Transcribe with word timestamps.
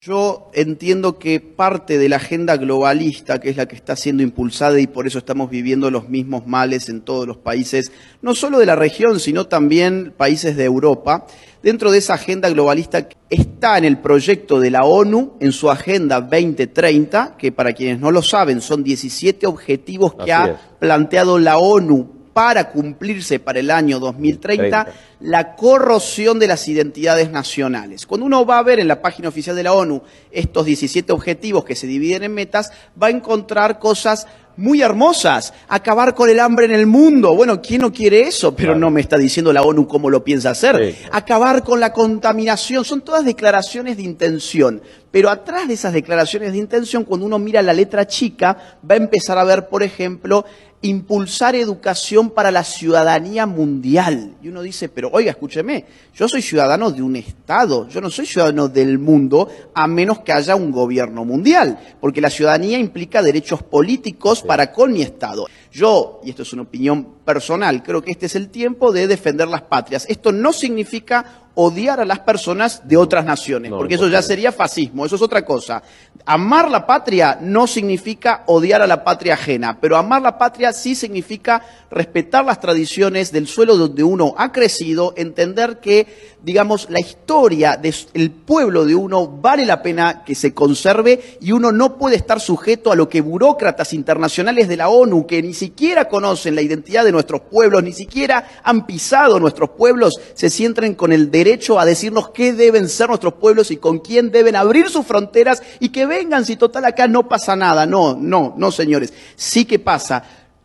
Yo 0.00 0.50
entiendo 0.54 1.18
que 1.18 1.38
parte 1.38 1.98
de 1.98 2.08
la 2.08 2.16
agenda 2.16 2.56
globalista, 2.56 3.40
que 3.40 3.50
es 3.50 3.56
la 3.56 3.66
que 3.66 3.76
está 3.76 3.94
siendo 3.94 4.24
impulsada 4.24 4.80
y 4.80 4.88
por 4.88 5.06
eso 5.06 5.18
estamos 5.18 5.50
viviendo 5.50 5.90
los 5.92 6.08
mismos 6.08 6.48
males 6.48 6.88
en 6.88 7.02
todos 7.02 7.28
los 7.28 7.36
países, 7.36 7.92
no 8.22 8.34
solo 8.34 8.58
de 8.58 8.66
la 8.66 8.74
región, 8.74 9.20
sino 9.20 9.46
también 9.46 10.12
países 10.16 10.56
de 10.56 10.64
Europa, 10.64 11.26
dentro 11.62 11.92
de 11.92 11.98
esa 11.98 12.14
agenda 12.14 12.48
globalista 12.48 13.08
está 13.30 13.78
en 13.78 13.84
el 13.84 13.98
proyecto 13.98 14.58
de 14.58 14.70
la 14.72 14.84
ONU, 14.84 15.34
en 15.38 15.52
su 15.52 15.70
agenda 15.70 16.20
2030, 16.22 17.36
que 17.38 17.52
para 17.52 17.72
quienes 17.72 18.00
no 18.00 18.10
lo 18.10 18.22
saben 18.22 18.60
son 18.60 18.82
17 18.82 19.46
objetivos 19.46 20.14
que 20.14 20.22
Así 20.22 20.30
ha 20.32 20.46
es. 20.52 20.56
planteado 20.80 21.38
la 21.38 21.58
ONU 21.58 22.17
para 22.38 22.70
cumplirse 22.70 23.40
para 23.40 23.58
el 23.58 23.68
año 23.68 23.98
2030 23.98 24.84
30. 24.84 25.00
la 25.22 25.56
corrosión 25.56 26.38
de 26.38 26.46
las 26.46 26.68
identidades 26.68 27.32
nacionales. 27.32 28.06
Cuando 28.06 28.26
uno 28.26 28.46
va 28.46 28.58
a 28.58 28.62
ver 28.62 28.78
en 28.78 28.86
la 28.86 29.02
página 29.02 29.28
oficial 29.28 29.56
de 29.56 29.64
la 29.64 29.72
ONU 29.72 30.02
estos 30.30 30.64
17 30.64 31.12
objetivos 31.12 31.64
que 31.64 31.74
se 31.74 31.88
dividen 31.88 32.22
en 32.22 32.34
metas, 32.34 32.70
va 33.00 33.08
a 33.08 33.10
encontrar 33.10 33.80
cosas 33.80 34.28
muy 34.56 34.82
hermosas. 34.82 35.52
Acabar 35.68 36.14
con 36.14 36.28
el 36.30 36.38
hambre 36.40 36.66
en 36.66 36.72
el 36.72 36.86
mundo. 36.86 37.34
Bueno, 37.34 37.62
¿quién 37.62 37.80
no 37.80 37.92
quiere 37.92 38.22
eso? 38.22 38.54
Pero 38.54 38.70
Claro. 38.70 38.80
no 38.80 38.90
me 38.90 39.00
está 39.00 39.16
diciendo 39.16 39.52
la 39.52 39.62
ONU 39.62 39.86
cómo 39.86 40.10
lo 40.10 40.22
piensa 40.24 40.50
hacer. 40.50 40.94
Sí. 40.94 41.06
Acabar 41.12 41.62
con 41.62 41.78
la 41.80 41.92
contaminación. 41.92 42.84
Son 42.84 43.00
todas 43.00 43.24
declaraciones 43.24 43.96
de 43.96 44.02
intención. 44.02 44.82
Pero 45.10 45.30
atrás 45.30 45.68
de 45.68 45.74
esas 45.74 45.92
declaraciones 45.92 46.52
de 46.52 46.58
intención, 46.58 47.04
cuando 47.04 47.24
uno 47.24 47.38
mira 47.38 47.62
la 47.62 47.72
letra 47.72 48.06
chica, 48.06 48.78
va 48.88 48.94
a 48.94 48.98
empezar 48.98 49.38
a 49.38 49.44
ver, 49.44 49.68
por 49.68 49.82
ejemplo, 49.82 50.44
impulsar 50.80 51.56
educación 51.56 52.30
para 52.30 52.50
la 52.50 52.62
ciudadanía 52.62 53.46
mundial. 53.46 54.34
Y 54.42 54.48
uno 54.48 54.62
dice, 54.62 54.88
pero 54.88 55.10
oiga, 55.12 55.30
escúcheme, 55.30 55.84
yo 56.14 56.28
soy 56.28 56.40
ciudadano 56.40 56.90
de 56.90 57.02
un 57.02 57.16
Estado, 57.16 57.88
yo 57.88 58.00
no 58.00 58.10
soy 58.10 58.26
ciudadano 58.26 58.68
del 58.68 58.98
mundo, 58.98 59.48
a 59.74 59.86
menos 59.88 60.20
que 60.20 60.32
haya 60.32 60.54
un 60.54 60.70
gobierno 60.70 61.24
mundial, 61.24 61.78
porque 62.00 62.20
la 62.20 62.30
ciudadanía 62.30 62.78
implica 62.78 63.22
derechos 63.22 63.62
políticos 63.62 64.42
para 64.42 64.72
con 64.72 64.92
mi 64.92 65.02
Estado. 65.02 65.46
Yo, 65.72 66.20
y 66.24 66.30
esto 66.30 66.42
es 66.42 66.52
una 66.52 66.62
opinión 66.62 67.06
personal, 67.24 67.82
creo 67.82 68.02
que 68.02 68.12
este 68.12 68.26
es 68.26 68.36
el 68.36 68.48
tiempo 68.48 68.92
de 68.92 69.06
defender 69.06 69.48
las 69.48 69.62
patrias. 69.62 70.06
Esto 70.08 70.32
no 70.32 70.52
significa 70.52 71.47
odiar 71.60 71.98
a 71.98 72.04
las 72.04 72.20
personas 72.20 72.86
de 72.86 72.96
otras 72.96 73.24
naciones, 73.24 73.72
No, 73.72 73.78
porque 73.78 73.96
eso 73.96 74.06
ya 74.06 74.22
sería 74.22 74.52
fascismo, 74.52 75.04
eso 75.04 75.16
es 75.16 75.22
otra 75.22 75.44
cosa. 75.44 75.82
Amar 76.24 76.70
la 76.70 76.86
patria 76.86 77.36
no 77.40 77.66
significa 77.66 78.44
odiar 78.46 78.80
a 78.80 78.86
la 78.86 79.02
patria 79.02 79.34
ajena, 79.34 79.76
pero 79.80 79.96
amar 79.96 80.22
la 80.22 80.38
patria 80.38 80.72
sí 80.72 80.94
significa 80.94 81.64
respetar 81.90 82.44
las 82.44 82.60
tradiciones 82.60 83.32
del 83.32 83.48
suelo 83.48 83.76
donde 83.76 84.04
uno 84.04 84.36
ha 84.38 84.52
crecido, 84.52 85.14
entender 85.16 85.80
que, 85.80 86.37
digamos, 86.42 86.88
la 86.90 87.00
historia 87.00 87.76
del 87.76 88.30
pueblo 88.30 88.84
de 88.84 88.94
uno 88.94 89.26
vale 89.26 89.66
la 89.66 89.82
pena 89.82 90.22
que 90.24 90.34
se 90.34 90.54
conserve 90.54 91.38
y 91.40 91.52
uno 91.52 91.72
no 91.72 91.98
puede 91.98 92.16
estar 92.16 92.40
sujeto 92.40 92.92
a 92.92 92.96
lo 92.96 93.08
que 93.08 93.20
burócratas 93.20 93.92
internacionales 93.92 94.68
de 94.68 94.76
la 94.76 94.88
ONU, 94.88 95.26
que 95.26 95.42
ni 95.42 95.52
siquiera 95.52 96.08
conocen 96.08 96.54
la 96.54 96.62
identidad 96.62 97.04
de 97.04 97.12
nuestros 97.12 97.40
pueblos, 97.42 97.82
ni 97.82 97.92
siquiera 97.92 98.48
han 98.62 98.86
pisado 98.86 99.40
nuestros 99.40 99.70
pueblos, 99.70 100.20
se 100.34 100.48
sienten 100.48 100.94
con 100.94 101.12
el 101.12 101.30
derecho 101.30 101.80
a 101.80 101.84
decirnos 101.84 102.30
qué 102.30 102.52
deben 102.52 102.88
ser 102.88 103.08
nuestros 103.08 103.34
pueblos 103.34 103.70
y 103.70 103.76
con 103.76 103.98
quién 103.98 104.30
deben 104.30 104.54
abrir 104.54 104.88
sus 104.88 105.06
fronteras 105.06 105.62
y 105.80 105.88
que 105.88 106.06
vengan 106.06 106.44
si 106.44 106.56
total 106.56 106.84
acá 106.84 107.08
no 107.08 107.28
pasa 107.28 107.56
nada. 107.56 107.84
No, 107.84 108.16
no, 108.16 108.54
no, 108.56 108.70
señores. 108.70 109.12
Sí 109.34 109.64
que 109.64 109.78
pasa. 109.78 110.22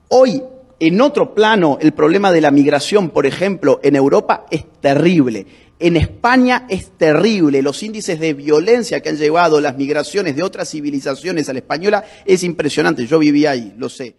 Hoy, 0.10 0.44
en 0.80 1.02
otro 1.02 1.34
plano, 1.34 1.78
el 1.82 1.94
problema 1.94 2.32
de 2.32 2.42
la 2.42 2.52
migración, 2.52 3.10
por 3.10 3.26
ejemplo, 3.26 3.80
en 3.84 3.96
Europa 3.96 4.46
es 4.52 4.66
terrible. 4.82 5.48
En 5.84 5.98
España 5.98 6.66
es 6.70 6.98
terrible. 6.98 7.62
Los 7.62 7.84
índices 7.84 8.18
de 8.18 8.34
violencia 8.34 9.02
que 9.02 9.10
han 9.10 9.18
llevado 9.18 9.60
las 9.60 9.76
migraciones 9.76 10.34
de 10.34 10.42
otras 10.42 10.70
civilizaciones 10.70 11.50
a 11.50 11.52
la 11.52 11.60
española 11.60 12.06
es 12.24 12.46
impresionante. 12.46 13.06
Yo 13.06 13.20
viví 13.20 13.46
ahí, 13.46 13.74
lo 13.78 13.90
sé. 13.90 14.16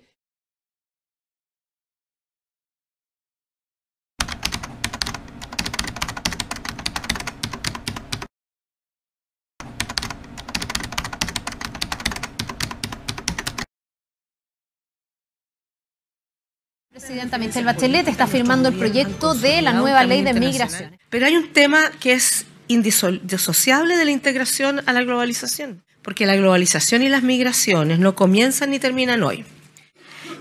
Presidenta 17.05 17.37
Michelle 17.37 17.67
Bachelet 17.67 18.09
está 18.09 18.27
firmando 18.27 18.71
el 18.71 18.77
proyecto 18.77 19.35
de 19.35 19.61
la 19.61 19.75
nueva 19.75 20.05
ley 20.05 20.23
de 20.23 20.33
migración. 20.33 20.99
Pero 21.11 21.27
hay 21.27 21.37
un 21.37 21.53
tema 21.53 21.91
que 22.01 22.15
es 22.15 22.47
indisociable 22.67 23.99
de 23.99 24.07
la 24.07 24.11
integración 24.11 24.81
a 24.87 24.93
la 24.95 25.03
globalización, 25.03 25.85
porque 26.01 26.25
la 26.25 26.35
globalización 26.35 27.03
y 27.03 27.11
las 27.11 27.23
migraciones 27.23 27.99
no 27.99 28.15
comienzan 28.15 28.71
ni 28.71 28.79
terminan 28.79 29.23
hoy. 29.23 29.45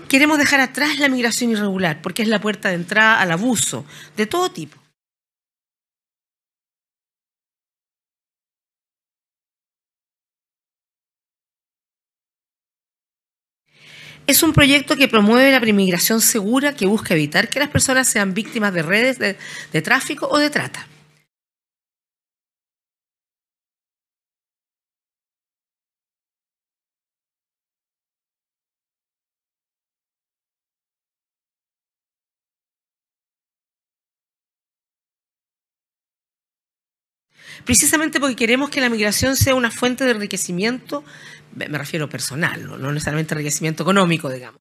Queremos 0.08 0.38
dejar 0.38 0.60
atrás 0.60 0.98
la 0.98 1.10
migración 1.10 1.50
irregular, 1.50 2.00
porque 2.00 2.22
es 2.22 2.28
la 2.28 2.40
puerta 2.40 2.70
de 2.70 2.76
entrada 2.76 3.20
al 3.20 3.32
abuso 3.32 3.84
de 4.16 4.24
todo 4.24 4.50
tipo. 4.50 4.78
Es 14.26 14.42
un 14.42 14.54
proyecto 14.54 14.96
que 14.96 15.06
promueve 15.06 15.50
la 15.50 15.60
migración 15.60 16.20
segura 16.20 16.74
que 16.74 16.86
busca 16.86 17.12
evitar 17.12 17.48
que 17.48 17.58
las 17.58 17.68
personas 17.68 18.08
sean 18.08 18.32
víctimas 18.32 18.72
de 18.72 18.82
redes 18.82 19.18
de, 19.18 19.36
de 19.72 19.82
tráfico 19.82 20.28
o 20.30 20.38
de 20.38 20.48
trata. 20.48 20.86
Precisamente 37.64 38.20
porque 38.20 38.36
queremos 38.36 38.70
que 38.70 38.80
la 38.80 38.88
migración 38.88 39.36
sea 39.36 39.54
una 39.54 39.70
fuente 39.70 40.04
de 40.04 40.10
enriquecimiento, 40.10 41.04
me 41.54 41.78
refiero 41.78 42.08
personal, 42.08 42.66
no 42.66 42.92
necesariamente 42.92 43.34
enriquecimiento 43.34 43.82
económico, 43.82 44.30
digamos. 44.30 44.60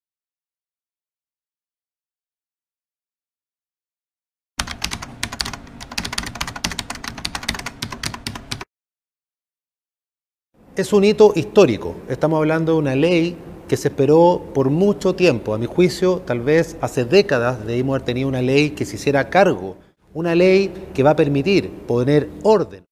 Es 10.75 10.91
un 10.91 11.03
hito 11.03 11.33
histórico. 11.35 11.95
Estamos 12.09 12.37
hablando 12.37 12.71
de 12.71 12.77
una 12.79 12.95
ley 12.95 13.37
que 13.67 13.77
se 13.77 13.89
esperó 13.89 14.51
por 14.55 14.71
mucho 14.71 15.13
tiempo. 15.13 15.53
A 15.53 15.59
mi 15.59 15.67
juicio, 15.67 16.23
tal 16.25 16.39
vez 16.39 16.77
hace 16.81 17.05
décadas 17.05 17.63
debimos 17.63 17.93
haber 17.93 18.05
tenido 18.05 18.27
una 18.27 18.41
ley 18.41 18.71
que 18.71 18.83
se 18.83 18.95
hiciera 18.95 19.29
cargo. 19.29 19.77
Una 20.15 20.33
ley 20.33 20.73
que 20.95 21.03
va 21.03 21.11
a 21.11 21.15
permitir 21.15 21.69
poner 21.85 22.27
orden. 22.41 22.82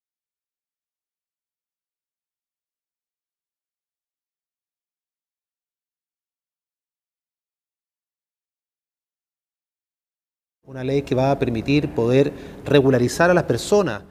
Una 10.72 10.86
ley 10.86 11.02
que 11.02 11.16
va 11.16 11.32
a 11.32 11.38
permitir 11.38 11.94
poder 11.94 12.32
regularizar 12.64 13.30
a 13.30 13.34
las 13.34 13.44
personas. 13.44 14.04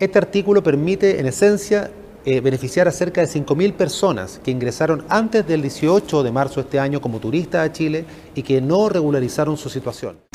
Este 0.00 0.18
artículo 0.18 0.62
permite, 0.62 1.20
en 1.20 1.26
esencia, 1.26 1.90
eh, 2.24 2.40
beneficiar 2.40 2.88
a 2.88 2.92
cerca 2.92 3.20
de 3.20 3.26
5.000 3.26 3.74
personas 3.74 4.40
que 4.42 4.52
ingresaron 4.52 5.04
antes 5.10 5.46
del 5.46 5.60
18 5.60 6.22
de 6.22 6.32
marzo 6.32 6.54
de 6.54 6.60
este 6.62 6.80
año 6.80 7.02
como 7.02 7.20
turistas 7.20 7.68
a 7.68 7.72
Chile 7.72 8.06
y 8.34 8.42
que 8.42 8.62
no 8.62 8.88
regularizaron 8.88 9.58
su 9.58 9.68
situación. 9.68 10.31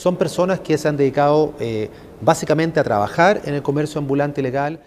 Son 0.00 0.16
personas 0.16 0.60
que 0.60 0.78
se 0.78 0.88
han 0.88 0.96
dedicado 0.96 1.52
eh, 1.60 1.90
básicamente 2.22 2.80
a 2.80 2.82
trabajar 2.82 3.42
en 3.44 3.52
el 3.52 3.60
comercio 3.60 3.98
ambulante 3.98 4.40
ilegal. 4.40 4.80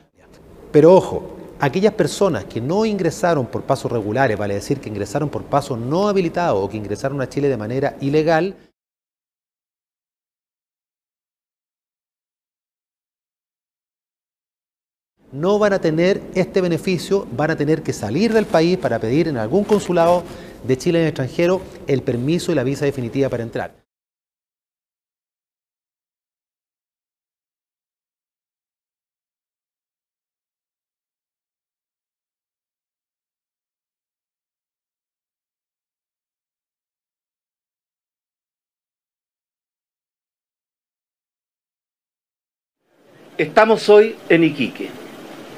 Pero 0.71 0.91
ojo, 0.91 1.37
aquellas 1.59 1.93
personas 1.93 2.45
que 2.45 2.59
no 2.59 2.83
ingresaron 2.83 3.45
por 3.45 3.61
pasos 3.61 3.91
regulares, 3.91 4.39
vale 4.39 4.55
decir 4.55 4.79
que 4.79 4.89
ingresaron 4.89 5.29
por 5.29 5.43
pasos 5.43 5.77
no 5.77 6.07
habilitados 6.07 6.59
o 6.59 6.67
que 6.67 6.77
ingresaron 6.77 7.21
a 7.21 7.29
Chile 7.29 7.47
de 7.47 7.57
manera 7.57 7.95
ilegal, 8.01 8.55
no 15.31 15.59
van 15.59 15.73
a 15.73 15.79
tener 15.79 16.23
este 16.33 16.59
beneficio, 16.59 17.27
van 17.37 17.51
a 17.51 17.55
tener 17.55 17.83
que 17.83 17.93
salir 17.93 18.33
del 18.33 18.47
país 18.47 18.79
para 18.79 18.97
pedir 18.97 19.27
en 19.27 19.37
algún 19.37 19.63
consulado 19.63 20.23
de 20.67 20.75
Chile 20.75 21.01
en 21.01 21.07
extranjero 21.09 21.61
el 21.85 22.01
permiso 22.01 22.51
y 22.51 22.55
la 22.55 22.63
visa 22.63 22.85
definitiva 22.85 23.29
para 23.29 23.43
entrar. 23.43 23.82
Estamos 43.39 43.89
hoy 43.89 44.15
en 44.29 44.43
Iquique 44.43 44.89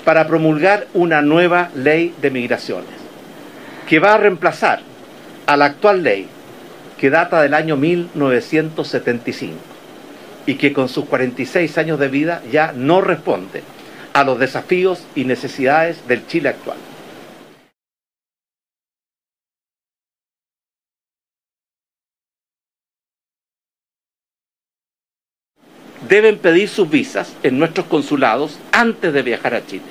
para 0.06 0.28
promulgar 0.28 0.88
una 0.94 1.22
nueva 1.22 1.72
ley 1.76 2.16
de 2.22 2.32
migraciones 2.32 2.94
que 3.86 4.00
va 4.00 4.14
a 4.14 4.18
reemplazar 4.18 4.80
a 5.46 5.58
la 5.58 5.66
actual 5.66 6.02
ley 6.02 6.26
que 6.98 7.10
data 7.10 7.42
del 7.42 7.54
año 7.54 7.76
1975 7.76 9.56
y 10.46 10.56
que 10.56 10.72
con 10.72 10.88
sus 10.88 11.04
46 11.04 11.78
años 11.78 12.00
de 12.00 12.08
vida 12.08 12.42
ya 12.50 12.72
no 12.72 13.02
responde 13.02 13.62
a 14.14 14.24
los 14.24 14.40
desafíos 14.40 15.04
y 15.14 15.26
necesidades 15.26 16.08
del 16.08 16.26
Chile 16.28 16.48
actual. 16.48 16.78
Deben 26.08 26.38
pedir 26.38 26.70
sus 26.70 26.88
visas 26.88 27.34
en 27.42 27.58
nuestros 27.58 27.88
consulados 27.88 28.60
antes 28.72 29.12
de 29.12 29.24
viajar 29.24 29.56
a 29.56 29.66
Chile. 29.66 29.84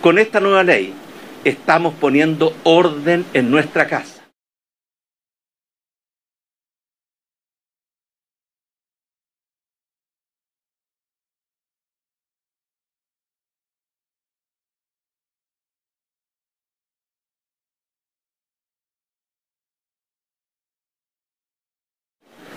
Con 0.00 0.18
esta 0.18 0.38
nueva 0.38 0.62
ley 0.62 0.92
estamos 1.42 1.94
poniendo 1.94 2.54
orden 2.62 3.24
en 3.34 3.50
nuestra 3.50 3.88
casa. 3.88 4.13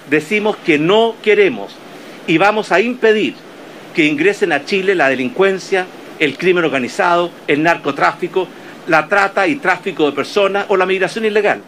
Decimos 0.09 0.55
que 0.57 0.79
no 0.79 1.15
queremos 1.21 1.75
y 2.27 2.37
vamos 2.37 2.71
a 2.71 2.79
impedir 2.79 3.35
que 3.93 4.05
ingresen 4.05 4.51
a 4.51 4.63
Chile 4.63 4.95
la 4.95 5.09
delincuencia, 5.09 5.85
el 6.19 6.37
crimen 6.37 6.63
organizado, 6.63 7.31
el 7.47 7.63
narcotráfico, 7.63 8.47
la 8.87 9.07
trata 9.07 9.47
y 9.47 9.55
tráfico 9.55 10.05
de 10.05 10.11
personas 10.11 10.65
o 10.69 10.77
la 10.77 10.85
migración 10.85 11.25
ilegal. 11.25 11.61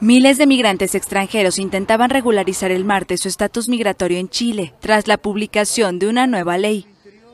Miles 0.00 0.36
de 0.36 0.46
migrantes 0.46 0.94
extranjeros 0.94 1.58
intentaban 1.58 2.10
regularizar 2.10 2.70
el 2.70 2.84
martes 2.84 3.22
su 3.22 3.28
estatus 3.28 3.70
migratorio 3.70 4.18
en 4.18 4.28
Chile, 4.28 4.74
tras 4.80 5.08
la 5.08 5.16
publicación 5.16 5.98
de 5.98 6.06
una 6.06 6.26
nueva 6.26 6.58
ley. 6.58 6.84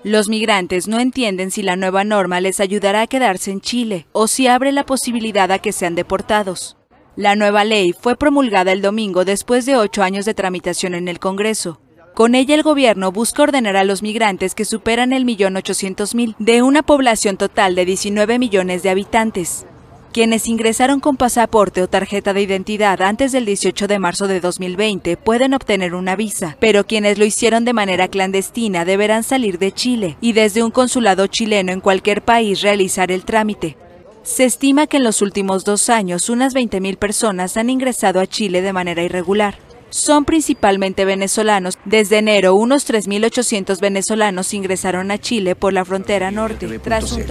Los 0.05 0.29
migrantes 0.29 0.87
no 0.87 1.01
entienden 1.01 1.51
si 1.51 1.65
la 1.65 1.75
nueva 1.75 2.05
norma 2.05 2.41
les 2.41 2.61
ayudará 2.61 3.03
a 3.03 3.07
quedarse 3.09 3.51
en 3.51 3.61
Chile 3.61 4.07
o 4.13 4.29
si 4.29 4.47
abre 4.47 4.71
la 4.71 4.87
posibilidad 4.87 5.51
a 5.51 5.59
que 5.59 5.73
sean 5.73 5.97
deportados. 5.97 6.77
La 7.17 7.35
nueva 7.35 7.65
ley 7.65 7.93
fue 7.93 8.17
promulgada 8.17 8.71
el 8.71 8.81
domingo 8.81 9.25
después 9.25 9.67
de 9.67 9.77
ocho 9.77 10.05
años 10.05 10.25
de 10.25 10.35
tramitación 10.35 10.95
en 10.95 11.09
el 11.09 11.19
Congreso. 11.19 11.81
Con 12.15 12.37
ella 12.37 12.55
el 12.55 12.63
gobierno 12.63 13.11
busca 13.11 13.43
ordenar 13.43 13.77
a 13.77 13.85
los 13.85 14.03
migrantes 14.03 14.55
que 14.55 14.65
superan 14.65 15.13
el 15.13 15.25
millón 15.25 15.57
ochocientos 15.57 16.15
mil 16.15 16.37
de 16.39 16.63
una 16.63 16.85
población 16.85 17.37
total 17.37 17.75
de 17.75 17.87
19 17.87 18.39
millones 18.39 18.85
de 18.85 18.91
habitantes. 18.91 19.67
Quienes 20.13 20.47
ingresaron 20.47 21.01
con 21.01 21.17
pasaporte 21.17 21.83
o 21.83 21.89
tarjeta 21.89 22.35
de 22.35 22.43
identidad 22.43 23.01
antes 23.01 23.33
del 23.33 23.47
18 23.47 23.89
de 23.89 23.99
marzo 23.99 24.29
de 24.29 24.41
2020 24.41 25.17
pueden 25.17 25.55
obtener 25.55 25.95
una 25.95 26.17
visa, 26.17 26.59
pero 26.61 26.85
quienes 26.85 27.17
lo 27.17 27.25
hicieron 27.25 27.65
de 27.65 27.73
manera 27.73 28.09
clandestina 28.09 28.85
deberán 28.85 29.23
salir 29.23 29.59
de 29.59 29.73
Chile 29.73 30.19
y 30.21 30.35
desde 30.35 30.63
un 30.63 30.71
consulado 30.71 31.29
chileno 31.29 31.73
en 31.73 31.81
cualquier 31.81 32.21
país 32.21 32.61
realizar 32.61 33.11
el 33.11 33.25
trámite. 33.25 33.79
Se 34.23 34.45
estima 34.45 34.87
que 34.87 34.99
en 34.99 35.05
los 35.05 35.23
últimos 35.23 35.65
dos 35.65 35.89
años 35.89 36.29
unas 36.29 36.55
20.000 36.55 36.99
personas 36.99 37.57
han 37.57 37.71
ingresado 37.71 38.21
a 38.21 38.27
Chile 38.27 38.61
de 38.61 38.75
manera 38.75 39.03
irregular 39.03 39.57
son 39.93 40.25
principalmente 40.25 41.05
venezolanos. 41.05 41.79
Desde 41.85 42.19
enero, 42.19 42.55
unos 42.55 42.89
3.800 42.89 43.79
venezolanos 43.79 44.55
ingresaron 44.55 45.11
a 45.11 45.19
Chile 45.19 45.55
por 45.55 45.73
la 45.73 45.85
frontera 45.85 46.31
norte. 46.31 46.79
Tras 46.79 47.13
un 47.13 47.25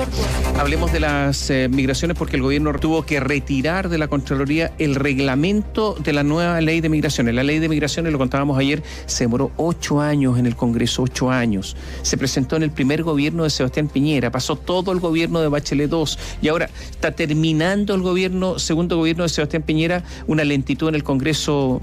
Hablemos 0.59 0.91
de 0.91 0.99
las 0.99 1.49
eh, 1.49 1.67
migraciones 1.69 2.15
porque 2.17 2.35
el 2.35 2.43
gobierno 2.43 2.71
tuvo 2.73 3.03
que 3.03 3.19
retirar 3.19 3.89
de 3.89 3.97
la 3.97 4.07
Contraloría 4.07 4.73
el 4.77 4.95
reglamento 4.95 5.95
de 5.95 6.13
la 6.13 6.23
nueva 6.23 6.61
ley 6.61 6.81
de 6.81 6.89
migraciones. 6.89 7.33
La 7.33 7.43
ley 7.43 7.57
de 7.59 7.67
migraciones, 7.67 8.11
lo 8.11 8.19
contábamos 8.19 8.59
ayer, 8.59 8.83
se 9.07 9.23
demoró 9.23 9.51
ocho 9.57 9.99
años 9.99 10.37
en 10.37 10.45
el 10.45 10.55
Congreso, 10.55 11.01
ocho 11.01 11.31
años. 11.31 11.75
Se 12.03 12.15
presentó 12.15 12.57
en 12.57 12.63
el 12.63 12.71
primer 12.71 13.01
gobierno 13.01 13.43
de 13.43 13.49
Sebastián 13.49 13.87
Piñera, 13.87 14.31
pasó 14.31 14.55
todo 14.55 14.91
el 14.91 14.99
gobierno 14.99 15.41
de 15.41 15.47
Bachelet 15.47 15.91
II 15.91 16.03
y 16.43 16.47
ahora 16.49 16.69
está 16.91 17.11
terminando 17.11 17.95
el 17.95 18.01
gobierno, 18.01 18.59
segundo 18.59 18.97
gobierno 18.97 19.23
de 19.23 19.29
Sebastián 19.29 19.63
Piñera, 19.63 20.03
una 20.27 20.43
lentitud 20.43 20.89
en 20.89 20.95
el 20.95 21.03
Congreso 21.03 21.81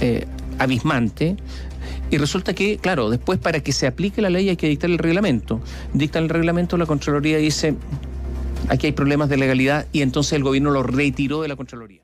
eh, 0.00 0.26
abismante. 0.58 1.36
Y 2.10 2.18
resulta 2.18 2.54
que, 2.54 2.78
claro, 2.78 3.10
después 3.10 3.38
para 3.38 3.60
que 3.60 3.72
se 3.72 3.86
aplique 3.86 4.22
la 4.22 4.30
ley 4.30 4.48
hay 4.48 4.56
que 4.56 4.68
dictar 4.68 4.90
el 4.90 4.98
reglamento. 4.98 5.60
Dicta 5.92 6.18
el 6.18 6.28
reglamento, 6.28 6.76
la 6.76 6.86
Contraloría 6.86 7.38
dice, 7.38 7.74
aquí 8.68 8.86
hay 8.86 8.92
problemas 8.92 9.28
de 9.28 9.36
legalidad 9.36 9.86
y 9.92 10.02
entonces 10.02 10.34
el 10.34 10.44
gobierno 10.44 10.70
lo 10.70 10.82
retiró 10.82 11.42
de 11.42 11.48
la 11.48 11.56
Contraloría. 11.56 12.02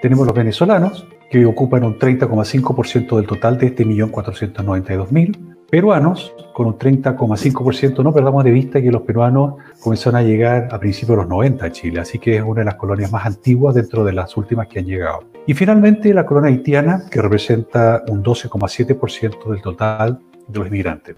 tenemos 0.00 0.24
los 0.24 0.34
venezolanos, 0.34 1.04
que 1.28 1.44
ocupan 1.44 1.82
un 1.82 1.98
30,5% 1.98 3.16
del 3.16 3.26
total 3.26 3.58
de 3.58 3.66
este 3.66 3.84
1.492.000. 3.84 5.56
Peruanos, 5.68 6.34
con 6.52 6.68
un 6.68 6.78
30,5%. 6.78 8.04
No 8.04 8.14
perdamos 8.14 8.44
de 8.44 8.52
vista 8.52 8.80
que 8.80 8.92
los 8.92 9.02
peruanos 9.02 9.54
comenzaron 9.80 10.20
a 10.20 10.22
llegar 10.22 10.68
a 10.70 10.78
principios 10.78 11.16
de 11.16 11.22
los 11.24 11.28
90 11.28 11.66
a 11.66 11.72
Chile, 11.72 11.98
así 11.98 12.20
que 12.20 12.36
es 12.36 12.42
una 12.44 12.60
de 12.60 12.66
las 12.66 12.76
colonias 12.76 13.10
más 13.10 13.26
antiguas 13.26 13.74
dentro 13.74 14.04
de 14.04 14.12
las 14.12 14.36
últimas 14.36 14.68
que 14.68 14.78
han 14.78 14.84
llegado. 14.84 15.24
Y 15.48 15.54
finalmente 15.54 16.14
la 16.14 16.24
colonia 16.24 16.50
haitiana, 16.50 17.06
que 17.10 17.20
representa 17.20 18.04
un 18.08 18.22
12,7% 18.22 19.50
del 19.50 19.60
total 19.60 20.20
de 20.46 20.58
los 20.60 20.68
inmigrantes. 20.68 21.16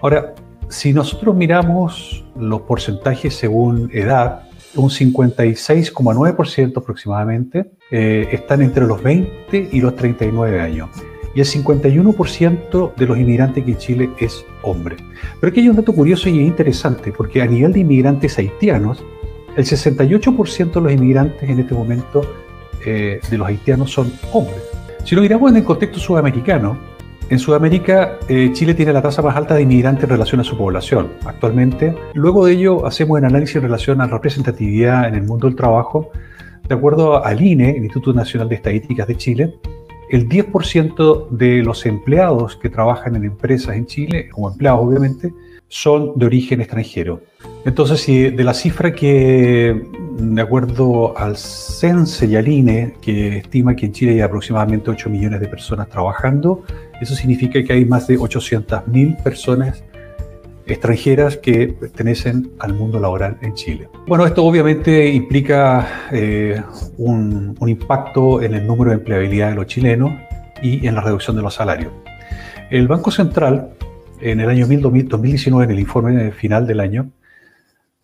Ahora, 0.00 0.32
si 0.70 0.92
nosotros 0.92 1.34
miramos 1.34 2.24
los 2.38 2.62
porcentajes 2.62 3.34
según 3.34 3.90
edad, 3.92 4.44
un 4.76 4.88
56,9% 4.88 6.78
aproximadamente 6.78 7.72
eh, 7.90 8.28
están 8.30 8.62
entre 8.62 8.86
los 8.86 9.02
20 9.02 9.68
y 9.72 9.80
los 9.80 9.96
39 9.96 10.60
años. 10.60 10.88
y 11.32 11.40
el 11.40 11.46
51% 11.46 12.94
de 12.96 13.06
los 13.06 13.16
inmigrantes 13.16 13.64
que 13.64 13.70
en 13.70 13.78
Chile 13.78 14.10
es 14.18 14.44
hombre. 14.62 14.96
Pero 15.40 15.50
aquí 15.50 15.60
hay 15.60 15.68
un 15.68 15.76
dato 15.76 15.92
curioso 15.92 16.28
y 16.28 16.40
interesante, 16.40 17.12
porque 17.12 17.40
a 17.40 17.46
nivel 17.46 17.72
de 17.72 17.80
inmigrantes 17.80 18.36
haitianos, 18.36 19.04
el 19.56 19.64
68% 19.64 20.72
de 20.72 20.80
los 20.80 20.92
inmigrantes 20.92 21.48
en 21.48 21.60
este 21.60 21.74
momento 21.74 22.22
eh, 22.84 23.20
de 23.30 23.38
los 23.38 23.46
haitianos 23.46 23.92
son 23.92 24.12
hombres. 24.32 24.60
Si 25.04 25.14
lo 25.14 25.22
miramos 25.22 25.50
en 25.52 25.58
el 25.58 25.64
contexto 25.64 26.00
sudamericano, 26.00 26.76
en 27.30 27.38
Sudamérica 27.38 28.18
eh, 28.28 28.50
Chile 28.52 28.74
tiene 28.74 28.92
la 28.92 29.00
tasa 29.00 29.22
más 29.22 29.36
alta 29.36 29.54
de 29.54 29.62
inmigrantes 29.62 30.04
en 30.04 30.10
relación 30.10 30.40
a 30.40 30.44
su 30.44 30.58
población 30.58 31.12
actualmente. 31.24 31.94
Luego 32.12 32.44
de 32.44 32.54
ello 32.54 32.84
hacemos 32.84 33.18
un 33.18 33.24
análisis 33.24 33.56
en 33.56 33.62
relación 33.62 34.00
a 34.00 34.06
la 34.06 34.12
representatividad 34.12 35.06
en 35.06 35.14
el 35.14 35.22
mundo 35.22 35.46
del 35.46 35.54
trabajo. 35.54 36.10
De 36.68 36.74
acuerdo 36.74 37.24
al 37.24 37.40
INE, 37.40 37.70
Instituto 37.76 38.12
Nacional 38.12 38.48
de 38.48 38.56
Estadísticas 38.56 39.06
de 39.06 39.16
Chile, 39.16 39.54
el 40.10 40.28
10% 40.28 41.28
de 41.30 41.62
los 41.62 41.86
empleados 41.86 42.56
que 42.56 42.68
trabajan 42.68 43.14
en 43.14 43.24
empresas 43.24 43.76
en 43.76 43.86
Chile, 43.86 44.28
como 44.28 44.50
empleados 44.50 44.80
obviamente, 44.82 45.32
son 45.70 46.18
de 46.18 46.26
origen 46.26 46.60
extranjero. 46.60 47.22
Entonces, 47.64 48.00
si 48.00 48.30
de 48.30 48.44
la 48.44 48.54
cifra 48.54 48.92
que, 48.92 49.80
de 50.18 50.42
acuerdo 50.42 51.16
al 51.16 51.36
CENSE 51.36 52.26
y 52.26 52.36
al 52.36 52.48
INE, 52.48 52.94
que 53.00 53.38
estima 53.38 53.76
que 53.76 53.86
en 53.86 53.92
Chile 53.92 54.12
hay 54.12 54.20
aproximadamente 54.20 54.90
8 54.90 55.08
millones 55.08 55.40
de 55.40 55.46
personas 55.46 55.88
trabajando, 55.88 56.64
eso 57.00 57.14
significa 57.14 57.62
que 57.62 57.72
hay 57.72 57.84
más 57.84 58.08
de 58.08 58.18
800.000 58.18 59.22
personas 59.22 59.84
extranjeras 60.66 61.36
que 61.36 61.68
pertenecen 61.68 62.50
al 62.58 62.74
mundo 62.74 62.98
laboral 62.98 63.38
en 63.40 63.54
Chile. 63.54 63.88
Bueno, 64.08 64.26
esto 64.26 64.44
obviamente 64.44 65.08
implica 65.08 66.08
eh, 66.10 66.60
un, 66.98 67.56
un, 67.58 67.68
impacto 67.68 68.42
en 68.42 68.54
el 68.54 68.66
número 68.66 68.90
de 68.90 68.96
empleabilidad 68.96 69.50
de 69.50 69.54
los 69.54 69.66
chilenos 69.66 70.12
y 70.62 70.86
en 70.86 70.94
la 70.96 71.00
reducción 71.00 71.36
de 71.36 71.42
los 71.42 71.54
salarios. 71.54 71.92
El 72.70 72.88
Banco 72.88 73.10
Central, 73.10 73.70
en 74.20 74.40
el 74.40 74.48
año 74.48 74.66
2019, 74.66 75.64
en 75.64 75.70
el 75.70 75.78
informe 75.78 76.32
final 76.32 76.66
del 76.66 76.80
año, 76.80 77.10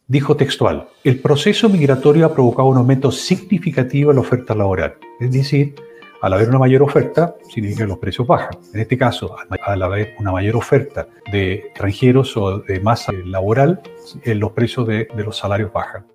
dijo 0.06 0.36
textual, 0.36 0.88
el 1.04 1.20
proceso 1.20 1.68
migratorio 1.68 2.26
ha 2.26 2.34
provocado 2.34 2.68
un 2.68 2.78
aumento 2.78 3.10
significativo 3.10 4.10
en 4.10 4.16
la 4.16 4.20
oferta 4.22 4.54
laboral. 4.54 4.94
Es 5.20 5.32
decir, 5.32 5.74
al 6.22 6.32
haber 6.32 6.48
una 6.48 6.58
mayor 6.58 6.82
oferta, 6.82 7.36
significa 7.52 7.84
que 7.84 7.88
los 7.88 7.98
precios 7.98 8.26
bajan. 8.26 8.58
En 8.72 8.80
este 8.80 8.96
caso, 8.96 9.36
al 9.64 9.82
haber 9.82 10.14
una 10.18 10.32
mayor 10.32 10.56
oferta 10.56 11.06
de 11.30 11.54
extranjeros 11.54 12.36
o 12.36 12.60
de 12.60 12.80
masa 12.80 13.12
laboral, 13.12 13.80
eh, 14.24 14.34
los 14.34 14.52
precios 14.52 14.86
de, 14.86 15.08
de 15.14 15.24
los 15.24 15.36
salarios 15.36 15.72
bajan. 15.72 16.06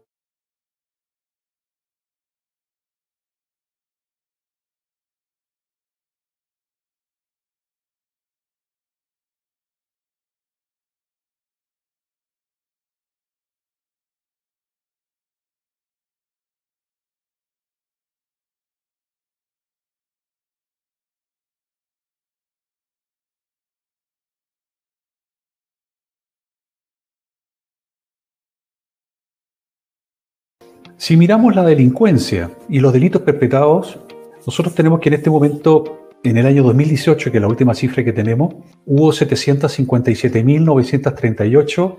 Si 30.98 31.18
miramos 31.18 31.56
la 31.56 31.64
delincuencia 31.64 32.52
y 32.70 32.80
los 32.80 32.94
delitos 32.94 33.24
perpetrados, 33.24 33.98
nosotros 34.46 34.76
tenemos 34.76 35.00
que 35.00 35.10
en 35.10 35.16
este 35.16 35.30
momento, 35.30 36.10
en 36.24 36.38
el 36.38 36.46
año 36.46 36.64
2018, 36.64 37.32
que 37.32 37.38
es 37.38 37.42
la 37.42 37.48
última 37.48 37.74
cifra 37.74 38.04
que 38.04 38.14
tenemos, 38.14 38.54
hubo 38.86 39.12
757.938 39.12 41.96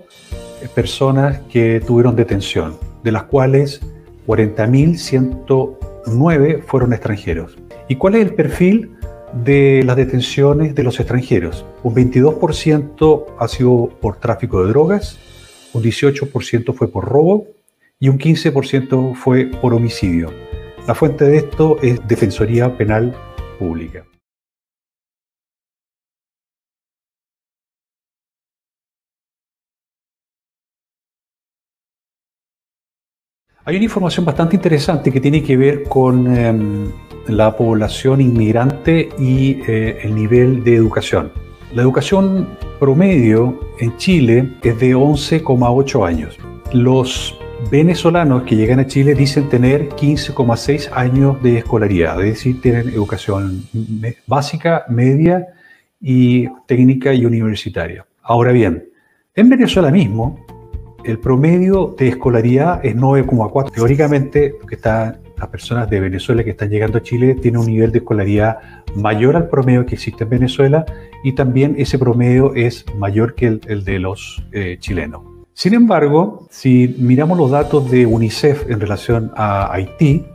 personas 0.73 1.41
que 1.51 1.81
tuvieron 1.85 2.15
detención, 2.15 2.77
de 3.03 3.11
las 3.11 3.23
cuales 3.23 3.81
40.109 4.27 6.63
fueron 6.63 6.93
extranjeros. 6.93 7.57
¿Y 7.89 7.95
cuál 7.95 8.15
es 8.15 8.21
el 8.21 8.33
perfil 8.33 8.91
de 9.43 9.83
las 9.85 9.97
detenciones 9.97 10.73
de 10.75 10.83
los 10.83 10.99
extranjeros? 10.99 11.65
Un 11.83 11.95
22% 11.95 13.25
ha 13.37 13.47
sido 13.47 13.89
por 13.99 14.17
tráfico 14.17 14.63
de 14.63 14.69
drogas, 14.69 15.19
un 15.73 15.83
18% 15.83 16.73
fue 16.73 16.87
por 16.87 17.05
robo, 17.05 17.47
y 18.03 18.09
un 18.09 18.19
15% 18.19 19.15
fue 19.15 19.45
por 19.45 19.73
homicidio. 19.73 20.33
La 20.85 20.93
fuente 20.93 21.23
de 21.23 21.37
esto 21.37 21.77
es 21.81 22.05
Defensoría 22.05 22.75
Penal 22.75 23.15
Pública. 23.57 24.05
Hay 33.63 33.77
una 33.77 33.85
información 33.85 34.25
bastante 34.25 34.57
interesante 34.57 35.09
que 35.09 35.21
tiene 35.21 35.41
que 35.41 35.55
ver 35.55 35.83
con 35.83 36.27
eh, 36.27 36.91
la 37.27 37.55
población 37.55 38.19
inmigrante 38.19 39.07
y 39.17 39.61
eh, 39.65 39.99
el 40.03 40.13
nivel 40.13 40.61
de 40.65 40.75
educación. 40.75 41.31
La 41.73 41.83
educación 41.83 42.49
promedio 42.81 43.61
en 43.79 43.95
Chile 43.95 44.51
es 44.61 44.77
de 44.77 44.93
11,8 44.93 46.05
años. 46.05 46.37
Los 46.73 47.39
venezolanos 47.69 48.43
que 48.43 48.55
llegan 48.55 48.79
a 48.79 48.87
Chile 48.87 49.15
dicen 49.15 49.49
tener 49.49 49.89
15,6 49.89 50.89
años 50.93 51.41
de 51.41 51.59
escolaridad, 51.59 52.19
es 52.21 52.35
decir, 52.35 52.61
tienen 52.61 52.89
educación 52.89 53.63
básica, 54.27 54.85
media 54.89 55.47
y 55.99 56.47
técnica 56.67 57.13
y 57.13 57.25
universitaria. 57.25 58.05
Ahora 58.21 58.51
bien, 58.51 58.89
en 59.35 59.49
Venezuela 59.49 59.91
mismo, 59.91 60.45
el 61.03 61.19
promedio 61.19 61.95
de 61.97 62.09
escolaridad 62.09 62.85
es 62.85 62.95
9,4. 62.95 63.71
Teóricamente, 63.71 64.55
que 64.67 64.75
está, 64.75 65.19
las 65.37 65.47
personas 65.49 65.89
de 65.89 65.99
Venezuela 65.99 66.43
que 66.43 66.51
están 66.51 66.69
llegando 66.69 66.97
a 66.97 67.01
Chile 67.01 67.35
tienen 67.35 67.59
un 67.59 67.67
nivel 67.67 67.91
de 67.91 67.97
escolaridad 67.99 68.59
mayor 68.95 69.35
al 69.35 69.49
promedio 69.49 69.85
que 69.85 69.95
existe 69.95 70.23
en 70.23 70.29
Venezuela 70.29 70.85
y 71.23 71.33
también 71.33 71.75
ese 71.77 71.99
promedio 71.99 72.53
es 72.55 72.85
mayor 72.97 73.35
que 73.35 73.59
el, 73.67 73.83
de 73.83 73.99
los 73.99 74.43
eh, 74.51 74.77
chilenos. 74.79 75.32
Sin 75.55 75.75
embargo, 75.75 76.47
si 76.49 76.95
miramos 76.97 77.37
los 77.37 77.51
datos 77.51 77.89
de 77.91 78.07
UNICEF 78.07 78.71
en 78.71 78.79
relación 78.79 79.31
a 79.35 79.71
Haití, 79.71 80.25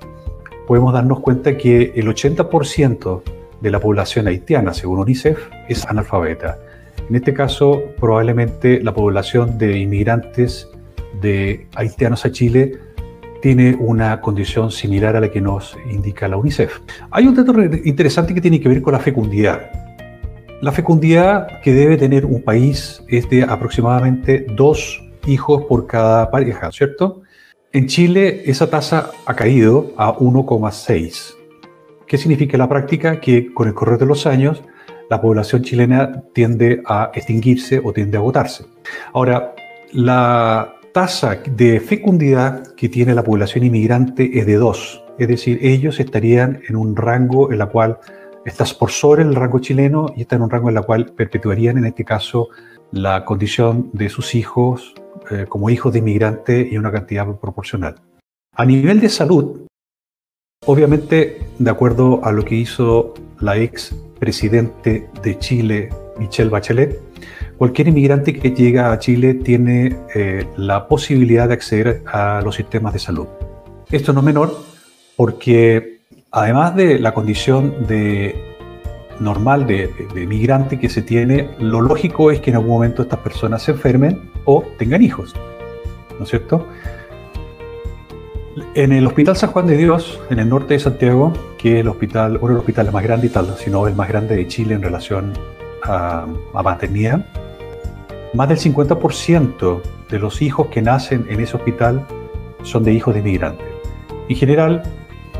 podemos 0.68 0.92
darnos 0.92 1.18
cuenta 1.18 1.56
que 1.56 1.92
el 1.96 2.06
80% 2.06 3.22
de 3.60 3.70
la 3.70 3.80
población 3.80 4.28
haitiana, 4.28 4.72
según 4.72 5.00
UNICEF, 5.00 5.37
es 5.68 5.84
analfabeta. 5.87 6.58
En 7.08 7.16
este 7.16 7.34
caso, 7.34 7.82
probablemente 7.98 8.80
la 8.80 8.94
población 8.94 9.58
de 9.58 9.78
inmigrantes 9.78 10.68
de 11.20 11.66
haitianos 11.75 12.25
a 12.25 12.30
Chile 12.30 12.78
tiene 13.42 13.76
una 13.80 14.20
condición 14.20 14.70
similar 14.70 15.16
a 15.16 15.20
la 15.20 15.32
que 15.32 15.40
nos 15.40 15.76
indica 15.90 16.28
la 16.28 16.37
UNICEF. 16.37 16.78
Hay 17.10 17.26
un 17.26 17.34
dato 17.34 17.52
interesante 17.84 18.34
que 18.34 18.40
tiene 18.40 18.60
que 18.60 18.68
ver 18.68 18.82
con 18.82 18.92
la 18.92 19.00
fecundidad. 19.00 19.68
La 20.60 20.70
fecundidad 20.70 21.60
que 21.60 21.72
debe 21.72 21.96
tener 21.96 22.25
un 22.25 22.42
país 22.42 23.02
es 23.08 23.28
de 23.28 23.42
aproximadamente 23.42 24.46
2 24.54 25.06
hijos 25.28 25.64
por 25.64 25.87
cada 25.87 26.30
pareja, 26.30 26.73
¿cierto? 26.73 27.23
En 27.73 27.87
Chile 27.87 28.42
esa 28.47 28.70
tasa 28.70 29.11
ha 29.26 29.35
caído 29.37 29.92
a 29.97 30.16
1,6. 30.16 31.35
¿Qué 32.06 32.16
significa 32.16 32.56
la 32.56 32.68
práctica? 32.68 33.20
Que 33.20 33.52
con 33.52 33.68
el 33.68 33.75
correr 33.75 33.99
de 33.99 34.06
los 34.06 34.26
años 34.26 34.62
la 35.11 35.20
población 35.20 35.62
chilena 35.62 36.23
tiende 36.32 36.82
a 36.87 37.11
extinguirse 37.14 37.80
o 37.82 37.92
tiende 37.92 38.16
a 38.16 38.20
agotarse. 38.20 38.64
Ahora, 39.12 39.54
la 39.92 40.75
tasa 40.92 41.38
de 41.50 41.80
fecundidad 41.80 42.75
que 42.75 42.88
tiene 42.88 43.14
la 43.14 43.23
población 43.23 43.64
inmigrante 43.64 44.38
es 44.38 44.47
de 44.47 44.56
2, 44.56 45.04
es 45.18 45.28
decir, 45.28 45.58
ellos 45.62 46.00
estarían 46.00 46.61
en 46.68 46.76
un 46.76 46.97
rango 46.97 47.52
en 47.52 47.58
la 47.58 47.66
cual 47.66 47.99
estás 48.44 48.73
por 48.73 48.90
sobre 48.90 49.23
el 49.23 49.35
rango 49.35 49.58
chileno 49.58 50.06
y 50.16 50.23
está 50.23 50.37
en 50.37 50.42
un 50.42 50.50
rango 50.50 50.68
en 50.68 50.75
la 50.75 50.82
cual 50.82 51.06
perpetuarían 51.06 51.78
en 51.78 51.85
este 51.87 52.04
caso 52.04 52.49
la 52.92 53.25
condición 53.25 53.90
de 53.92 54.08
sus 54.08 54.35
hijos 54.35 54.94
eh, 55.30 55.47
como 55.49 55.70
hijos 55.70 55.92
de 55.92 55.99
inmigrantes 56.00 56.70
y 56.70 56.78
una 56.78 56.92
cantidad 56.92 57.26
proporcional. 57.38 57.97
A 58.54 58.64
nivel 58.64 59.00
de 59.00 59.08
salud, 59.08 59.66
obviamente, 60.66 61.38
de 61.58 61.70
acuerdo 61.70 62.25
a 62.25 62.32
lo 62.32 62.44
que 62.44 62.56
hizo 62.56 63.14
la 63.40 63.56
ex 63.56 63.94
presidente 64.18 65.08
de 65.23 65.38
Chile, 65.38 65.90
Michelle 66.18 66.50
Bachelet, 66.50 67.00
cualquier 67.56 67.88
inmigrante 67.88 68.32
que 68.32 68.50
llega 68.50 68.92
a 68.92 68.99
Chile 68.99 69.35
tiene 69.35 69.97
eh, 70.14 70.47
la 70.56 70.88
posibilidad 70.88 71.49
de 71.49 71.54
acceder 71.54 72.02
a 72.06 72.40
los 72.42 72.56
sistemas 72.56 72.92
de 72.92 72.99
salud. 72.99 73.26
Esto 73.90 74.12
no 74.12 74.20
es 74.20 74.26
menor 74.26 74.56
porque 75.16 76.00
además 76.30 76.76
de 76.76 76.99
la 76.99 77.14
condición 77.14 77.87
de 77.87 78.56
normal 79.20 79.66
de, 79.66 79.90
migrante 80.28 80.78
que 80.78 80.88
se 80.88 81.02
tiene, 81.02 81.50
lo 81.58 81.80
lógico 81.80 82.30
es 82.30 82.40
que 82.40 82.50
en 82.50 82.56
algún 82.56 82.70
momento 82.70 83.02
estas 83.02 83.18
personas 83.18 83.62
se 83.62 83.73
enfermen 83.73 84.30
o 84.50 84.64
tengan 84.78 85.02
hijos, 85.02 85.35
¿no 86.19 86.25
es 86.25 86.31
cierto? 86.31 86.67
En 88.75 88.93
el 88.93 89.07
Hospital 89.07 89.37
San 89.37 89.50
Juan 89.52 89.67
de 89.67 89.76
Dios, 89.76 90.19
en 90.31 90.38
el 90.38 90.49
norte 90.49 90.73
de 90.73 90.81
Santiago, 90.81 91.35
que 91.59 91.75
es 91.75 91.81
el 91.81 91.88
hospital, 91.88 92.38
uno 92.38 92.49
de 92.49 92.55
los 92.55 92.61
hospitales 92.61 92.90
más 92.90 93.02
grandes, 93.02 93.33
si 93.59 93.69
no 93.69 93.87
el 93.87 93.95
más 93.95 94.09
grande 94.09 94.37
de 94.37 94.47
Chile 94.47 94.75
en 94.75 94.83
relación 94.83 95.35
a, 95.83 96.26
a 96.55 96.62
maternidad, 96.62 97.26
más 98.33 98.49
del 98.49 98.59
50% 98.59 99.83
de 100.09 100.19
los 100.19 100.40
hijos 100.40 100.69
que 100.69 100.81
nacen 100.81 101.26
en 101.28 101.40
ese 101.40 101.55
hospital 101.59 102.07
son 102.62 102.85
de 102.85 102.95
hijos 102.95 103.12
de 103.12 103.21
inmigrantes. 103.21 103.67
En 104.31 104.37
general, 104.37 104.83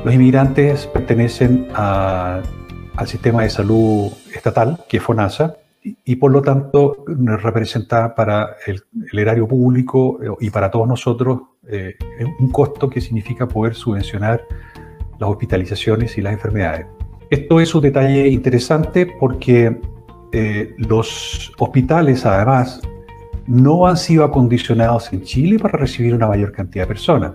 los 0.05 0.13
inmigrantes 0.13 0.87
pertenecen 0.87 1.67
al 1.73 2.43
sistema 3.07 3.43
de 3.43 3.49
salud 3.49 4.13
estatal, 4.35 4.85
que 4.87 4.99
es 4.99 5.03
FONASA, 5.03 5.57
y, 6.05 6.17
por 6.17 6.33
lo 6.33 6.43
tanto 6.43 7.05
representa 7.07 8.15
para 8.15 8.57
el, 8.67 8.83
erario 9.13 9.47
público 9.47 10.19
eh, 10.23 10.29
y 10.41 10.51
para 10.51 10.71
todos 10.71 10.89
nosotros 10.89 11.41
eh, 11.69 11.97
un 12.41 12.51
costo 12.51 12.89
que 12.89 13.01
significa 13.01 13.47
poder 13.47 13.75
subvencionar 13.75 14.45
las 15.19 15.31
hospitalizaciones 15.31 16.17
y 16.19 16.23
las 16.23 16.33
enfermedades. 16.33 16.87
Esto 17.31 17.61
es 17.61 17.75
un 17.75 17.83
detalle 17.83 18.29
interesante 18.29 19.07
porque 19.07 19.79
eh, 20.33 20.75
los 20.79 21.53
hospitales, 21.59 22.25
además, 22.25 22.81
no 23.47 23.87
han 23.87 23.97
sido 23.97 24.25
acondicionados 24.25 25.13
en 25.13 25.23
Chile 25.23 25.59
para 25.59 25.79
recibir 25.79 26.15
una 26.15 26.27
mayor 26.27 26.53
cantidad 26.53 26.85
de 26.85 26.89
personas. 26.89 27.33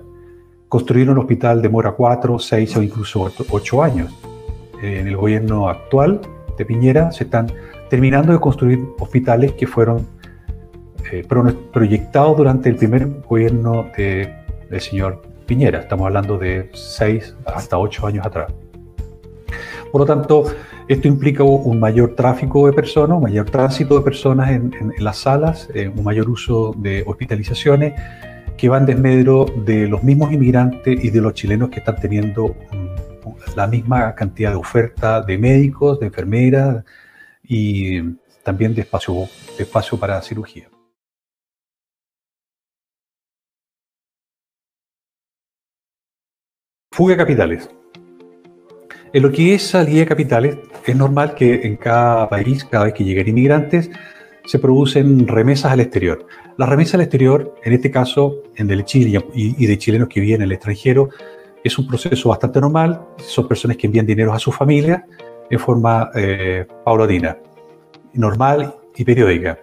Construir 0.68 1.10
un 1.10 1.20
hospital 1.20 1.62
demora 1.62 1.92
cuatro, 1.92 2.40
seis 2.40 2.76
o 2.76 2.82
incluso 2.82 3.32
ocho 3.50 3.84
años. 3.84 4.14
En 4.82 5.08
el 5.08 5.16
gobierno 5.16 5.70
actual 5.70 6.22
de 6.58 6.66
Piñera 6.66 7.12
se 7.12 7.24
están 7.26 7.52
terminando 7.94 8.34
de 8.34 8.40
construir 8.40 8.80
hospitales 8.98 9.52
que 9.52 9.68
fueron 9.68 10.08
eh, 11.12 11.24
proyectados 11.72 12.36
durante 12.36 12.68
el 12.68 12.76
primer 12.76 13.08
gobierno 13.22 13.92
de, 13.96 14.34
del 14.68 14.82
señor 14.82 15.22
Piñera. 15.46 15.82
Estamos 15.82 16.08
hablando 16.08 16.40
de 16.40 16.72
seis 16.74 17.36
hasta 17.46 17.78
ocho 17.78 18.08
años 18.08 18.26
atrás. 18.26 18.52
Por 19.92 20.02
lo 20.02 20.08
tanto, 20.08 20.46
esto 20.88 21.08
implica 21.08 21.44
un 21.44 21.80
mayor 21.80 22.16
tráfico 22.16 22.66
de 22.66 22.74
personas, 22.74 23.16
un 23.16 23.26
mayor 23.26 23.48
tránsito 23.52 24.00
de 24.00 24.04
personas 24.04 24.50
en, 24.50 24.74
las 24.98 25.18
salas, 25.18 25.70
eh, 25.76 25.88
un 25.88 26.04
mayor 26.04 26.28
uso 26.32 26.74
de 26.76 27.04
hospitalizaciones 27.06 27.94
que 28.58 28.70
van 28.70 28.88
desmedro 28.88 29.46
de 29.68 29.88
los 29.88 30.02
mismos 30.02 30.34
inmigrantes 30.34 30.98
y 31.06 31.12
de 31.12 31.22
los 31.22 31.36
chilenos 31.36 31.70
que 31.70 31.78
están 31.78 31.98
teniendo 31.98 32.56
la 33.56 33.68
misma 33.68 34.16
cantidad 34.16 34.50
de 34.50 34.56
oferta 34.58 35.22
de 35.22 35.38
médicos, 35.38 36.00
de 36.00 36.08
enfermeras 36.08 36.84
y 37.44 38.02
también 38.44 38.74
de 38.74 38.82
espacio, 38.82 39.28
de 39.58 39.64
espacio 39.64 40.00
para 40.00 40.22
cirugía. 40.22 40.70
Fuga 46.92 47.14
de 47.14 47.18
capitales. 47.18 47.70
En 49.14 49.24
lo 49.24 49.32
que 49.32 49.56
es 49.56 49.64
salida 49.64 50.00
de 50.00 50.06
capitales, 50.06 50.58
es 50.86 50.96
normal 50.96 51.36
que 51.36 51.62
en 51.64 51.76
cada 51.76 52.30
país, 52.30 52.66
cada 52.66 52.86
vez 52.86 52.94
que 52.94 53.04
lleguen 53.04 53.30
inmigrantes, 53.30 53.90
se 54.46 54.60
producen 54.60 55.28
remesas 55.28 55.72
al 55.72 55.80
exterior. 55.80 56.28
La 56.58 56.66
remesa 56.66 56.98
al 56.98 57.02
exterior, 57.02 57.56
en 57.64 57.74
este 57.74 57.90
caso, 57.90 58.44
en 58.56 58.68
de 58.68 58.84
Chile 58.84 59.24
y 59.34 59.66
de 59.66 59.78
chilenos 59.78 60.10
que 60.10 60.20
viven 60.20 60.42
en 60.42 60.44
el 60.44 60.52
extranjero, 60.52 61.10
es 61.64 61.78
un 61.80 61.88
proceso 61.88 62.30
bastante 62.30 62.60
normal. 62.60 63.02
Son 63.18 63.48
personas 63.48 63.78
que 63.78 63.88
envían 63.88 64.06
dinero 64.06 64.34
a 64.34 64.40
su 64.40 64.52
familia 64.52 65.08
en 65.54 65.60
forma 65.60 66.10
eh, 66.16 66.66
paulatina, 66.84 67.38
normal 68.14 68.74
y 68.96 69.06
periódica. 69.06 69.60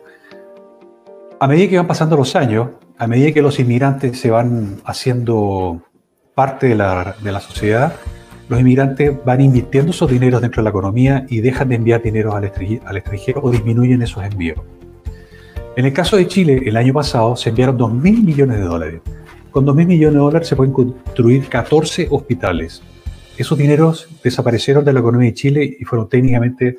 A 1.40 1.48
medida 1.48 1.68
que 1.68 1.76
van 1.78 1.88
pasando 1.88 2.16
los 2.16 2.36
años, 2.36 2.68
a 2.96 3.06
medida 3.06 3.32
que 3.32 3.42
los 3.42 3.58
inmigrantes 3.58 4.20
se 4.20 4.30
van 4.30 4.80
haciendo 4.84 5.82
parte 6.34 6.68
de 6.68 6.76
la, 6.76 7.16
de 7.22 7.32
la 7.32 7.40
sociedad, 7.40 7.94
los 8.48 8.60
inmigrantes 8.60 9.12
van 9.24 9.40
invirtiendo 9.40 9.90
esos 9.90 10.10
dineros 10.10 10.40
dentro 10.40 10.60
de 10.60 10.64
la 10.64 10.70
economía 10.70 11.26
y 11.28 11.40
dejan 11.40 11.68
de 11.70 11.76
enviar 11.76 12.02
dinero 12.02 12.34
al 12.34 12.44
extranjero, 12.44 13.40
o 13.42 13.50
disminuyen 13.50 14.02
esos 14.02 14.22
envíos. 14.22 14.60
En 15.76 15.86
el 15.86 15.92
caso 15.92 16.16
de 16.16 16.28
Chile, 16.28 16.62
el 16.66 16.76
año 16.76 16.92
pasado 16.92 17.34
se 17.36 17.50
enviaron 17.50 17.78
2.000 17.78 18.24
millones 18.24 18.58
de 18.58 18.64
dólares. 18.64 19.00
Con 19.50 19.66
2.000 19.66 19.86
millones 19.86 20.14
de 20.14 20.20
dólares 20.20 20.48
se 20.48 20.56
pueden 20.56 20.72
construir 20.72 21.48
14 21.48 22.08
hospitales. 22.10 22.82
Esos 23.40 23.56
dineros 23.56 24.06
desaparecieron 24.22 24.84
de 24.84 24.92
la 24.92 25.00
economía 25.00 25.30
de 25.30 25.34
Chile 25.34 25.76
y 25.80 25.82
fueron 25.84 26.10
técnicamente, 26.10 26.78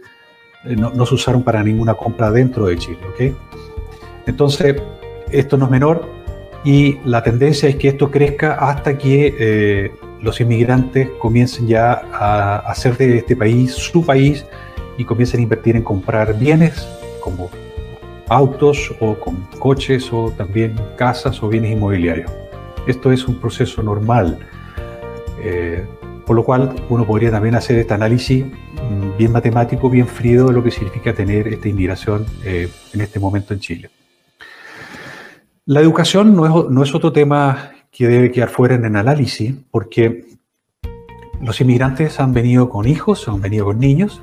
eh, 0.65 0.75
no, 0.75 1.05
se 1.07 1.15
usaron 1.15 1.41
para 1.41 1.63
ninguna 1.63 1.95
compra 1.95 2.29
dentro 2.29 2.67
de 2.67 2.77
Chile. 2.77 2.99
¿okay? 3.11 3.35
Entonces, 4.27 4.75
esto 5.31 5.57
no 5.57 5.65
es 5.65 5.71
menor 5.71 6.07
y 6.63 6.99
la 7.03 7.23
tendencia 7.23 7.67
es 7.67 7.77
que 7.77 7.87
esto 7.87 8.11
crezca 8.11 8.53
hasta 8.53 8.95
que 8.95 9.35
eh, 9.39 9.91
los 10.21 10.39
inmigrantes 10.39 11.09
comiencen 11.17 11.67
ya 11.67 11.93
a 12.13 12.57
hacer 12.57 12.95
de 12.95 13.17
este 13.17 13.35
país 13.35 13.73
su 13.73 14.05
país 14.05 14.45
y 14.99 15.03
comiencen 15.03 15.39
a 15.39 15.43
invertir 15.43 15.75
en 15.75 15.81
comprar 15.81 16.37
bienes 16.37 16.87
como 17.21 17.49
autos 18.29 18.93
o 18.99 19.15
con 19.15 19.47
coches 19.57 20.13
o 20.13 20.31
también 20.37 20.75
casas 20.95 21.41
o 21.41 21.49
bienes 21.49 21.71
inmobiliarios. 21.71 22.31
Esto 22.85 23.11
es 23.11 23.27
un 23.27 23.39
proceso 23.39 23.81
normal, 23.81 24.37
eh, 25.41 25.83
por 26.25 26.35
lo 26.35 26.43
cual 26.43 26.75
uno 26.89 27.05
podría 27.05 27.31
también 27.31 27.55
hacer 27.55 27.77
este 27.77 27.93
análisis 27.93 28.45
mm, 28.45 29.17
bien 29.17 29.31
matemático, 29.31 29.89
bien 29.89 30.07
frío 30.07 30.47
de 30.47 30.53
lo 30.53 30.63
que 30.63 30.71
significa 30.71 31.13
tener 31.13 31.47
esta 31.47 31.67
inmigración 31.67 32.25
eh, 32.43 32.69
en 32.93 33.01
este 33.01 33.19
momento 33.19 33.53
en 33.53 33.59
Chile. 33.59 33.89
La 35.65 35.79
educación 35.79 36.35
no 36.35 36.45
es, 36.45 36.71
no 36.71 36.83
es 36.83 36.93
otro 36.95 37.11
tema 37.11 37.71
que 37.91 38.07
debe 38.07 38.31
quedar 38.31 38.49
fuera 38.49 38.75
en 38.75 38.85
el 38.85 38.95
análisis, 38.95 39.53
porque 39.69 40.25
los 41.41 41.59
inmigrantes 41.61 42.19
han 42.19 42.33
venido 42.33 42.69
con 42.69 42.87
hijos, 42.87 43.27
han 43.27 43.41
venido 43.41 43.65
con 43.65 43.79
niños, 43.79 44.21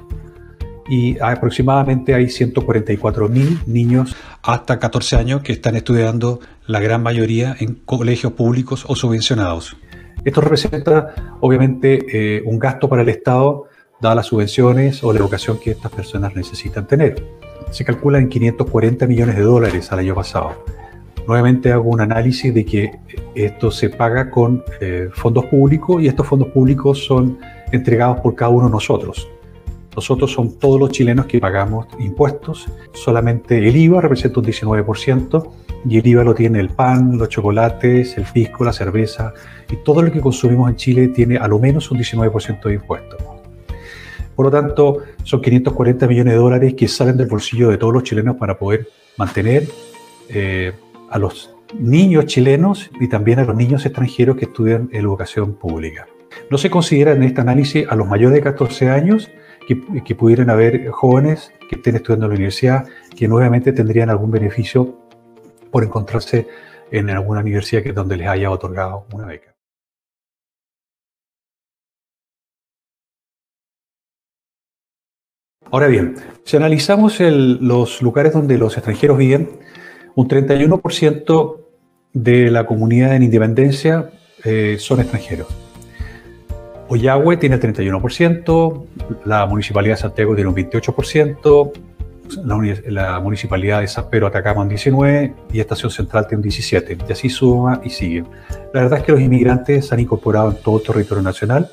y 0.89 1.19
aproximadamente 1.21 2.15
hay 2.15 2.31
144 2.31 3.29
mil 3.29 3.61
niños 3.67 4.17
hasta 4.43 4.79
14 4.79 5.17
años 5.17 5.43
que 5.43 5.53
están 5.53 5.77
estudiando, 5.77 6.41
la 6.67 6.81
gran 6.81 7.03
mayoría 7.03 7.55
en 7.59 7.75
colegios 7.75 8.33
públicos 8.33 8.85
o 8.89 8.97
subvencionados. 8.97 9.77
Esto 10.25 10.41
representa 10.41 11.37
obviamente 11.41 12.07
eh, 12.13 12.43
un 12.45 12.59
gasto 12.59 12.89
para 12.89 13.03
el 13.03 13.09
Estado, 13.09 13.65
dadas 14.01 14.17
las 14.17 14.27
subvenciones 14.27 15.03
o 15.03 15.13
la 15.13 15.19
educación 15.19 15.59
que 15.59 15.71
estas 15.71 15.93
personas 15.93 16.35
necesitan 16.35 16.87
tener. 16.87 17.25
Se 17.71 17.85
calcula 17.85 18.19
en 18.19 18.29
540 18.29 19.07
millones 19.07 19.37
de 19.37 19.43
dólares 19.43 19.93
al 19.93 20.01
año 20.01 20.15
pasado. 20.15 20.65
Nuevamente 21.27 21.73
hago 21.73 21.91
un 21.91 22.01
análisis 22.01 22.55
de 22.55 22.65
que 22.65 22.91
esto 23.35 23.71
se 23.71 23.91
paga 23.91 24.31
con 24.31 24.65
eh, 24.81 25.11
fondos 25.13 25.45
públicos 25.47 26.03
y 26.03 26.09
estos 26.09 26.27
fondos 26.27 26.49
públicos 26.49 27.05
son 27.05 27.39
entregados 27.71 28.21
por 28.21 28.35
cada 28.35 28.51
uno 28.51 28.67
de 28.67 28.73
nosotros. 28.73 29.29
Nosotros 29.95 30.33
somos 30.33 30.59
todos 30.59 30.79
los 30.79 30.91
chilenos 30.91 31.27
que 31.27 31.41
pagamos 31.41 31.87
impuestos, 31.99 32.67
solamente 32.93 33.59
el 33.59 33.77
IVA 33.77 34.01
representa 34.01 34.41
un 34.41 34.47
19% 34.47 35.51
y 35.89 35.99
el 35.99 36.07
IVA 36.07 36.25
lo 36.25 36.35
tiene 36.35 36.61
el 36.61 36.71
pan, 36.71 37.19
los 37.19 37.29
chocolates, 37.29 38.17
el 38.17 38.25
pisco, 38.25 38.65
la 38.65 38.73
cerveza 38.73 39.33
y 39.71 39.77
todo 39.77 40.03
lo 40.03 40.13
que 40.13 40.21
consumimos 40.21 40.71
en 40.71 40.77
Chile 40.77 41.09
tiene 41.09 41.37
a 41.37 41.49
lo 41.49 41.59
menos 41.59 41.91
un 41.91 41.99
19% 41.99 42.63
de 42.63 42.75
impuestos. 42.75 43.23
Por 44.39 44.45
lo 44.47 44.51
tanto, 44.53 45.03
son 45.25 45.41
540 45.41 46.07
millones 46.07 46.35
de 46.35 46.39
dólares 46.39 46.75
que 46.75 46.87
salen 46.87 47.17
del 47.17 47.27
bolsillo 47.27 47.71
de 47.71 47.77
todos 47.77 47.93
los 47.93 48.05
chilenos 48.05 48.37
para 48.37 48.57
poder 48.57 48.89
mantener 49.17 49.65
eh, 50.29 50.73
a 51.11 51.19
los 51.19 51.51
niños 51.77 52.27
chilenos 52.27 52.89
y 53.01 53.09
también 53.09 53.41
a 53.41 53.45
los 53.45 53.57
niños 53.57 53.85
extranjeros 53.85 54.37
que 54.37 54.45
estudian 54.45 54.91
educación 54.93 55.55
pública. 55.55 56.07
No 56.51 56.59
se 56.59 56.71
considera 56.71 57.13
en 57.13 57.25
este 57.25 57.41
análisis 57.41 57.87
a 57.89 57.97
los 57.97 58.07
mayores 58.07 58.37
de 58.37 58.43
14 58.43 58.91
años 58.91 59.29
que, 59.69 60.15
pudieran 60.15 60.49
haber 60.49 60.89
jóvenes 60.89 61.53
que 61.69 61.77
estén 61.77 61.97
estudiando 61.97 62.25
en 62.25 62.31
la 62.31 62.37
universidad 62.37 62.87
que 63.15 63.29
nuevamente 63.29 63.73
tendrían 63.73 64.09
algún 64.09 64.31
beneficio 64.31 64.97
por 65.71 65.85
encontrarse 65.85 66.49
en 66.91 67.11
alguna 67.11 67.41
universidad 67.41 67.83
que, 67.83 67.93
donde 67.93 68.17
les 68.17 68.29
haya 68.29 68.51
otorgado 68.51 69.05
una 69.13 69.27
beca. 69.27 69.55
Ahora 75.71 75.89
bien, 75.89 76.17
si 76.45 76.57
analizamos 76.57 77.21
los 77.21 78.01
lugares 78.01 78.33
donde 78.33 78.57
los 78.57 78.75
extranjeros 78.79 79.19
viven, 79.19 79.51
un 80.15 80.27
31% 80.27 81.57
de 82.15 82.51
la 82.51 82.65
comunidad 82.65 83.15
en 83.15 83.23
independencia 83.23 84.11
eh, 84.45 84.77
son 84.79 85.01
extranjeros. 85.01 85.68
Oyagüe 86.89 87.37
tiene 87.37 87.57
el 87.57 87.61
31%, 87.61 88.85
la 89.27 89.47
Municipalidad 89.47 89.97
de 89.97 90.01
Santiago 90.01 90.35
tiene 90.35 90.49
un 90.49 90.57
28%, 90.57 91.73
la, 92.91 93.21
Municipalidad 93.21 93.81
de 93.81 93.89
San 93.89 94.09
Pedro 94.09 94.27
Atacama 94.27 94.63
un 94.63 94.71
19% 94.71 95.35
y 95.53 95.61
Estación 95.61 95.91
Central 95.91 96.27
tiene 96.27 96.43
un 96.43 96.49
17%, 96.49 97.05
y 97.09 97.13
así 97.13 97.29
suma 97.29 97.81
y 97.85 97.91
sigue. 97.91 98.25
La 98.73 98.83
verdad 98.83 99.01
es 99.01 99.05
que 99.05 99.13
los 99.13 99.21
inmigrantes 99.21 99.87
se 99.87 99.95
han 99.95 100.01
incorporado 100.01 100.51
en 100.51 100.57
todo 100.63 100.79
el 100.79 100.83
territorio 100.83 101.23
nacional. 101.23 101.71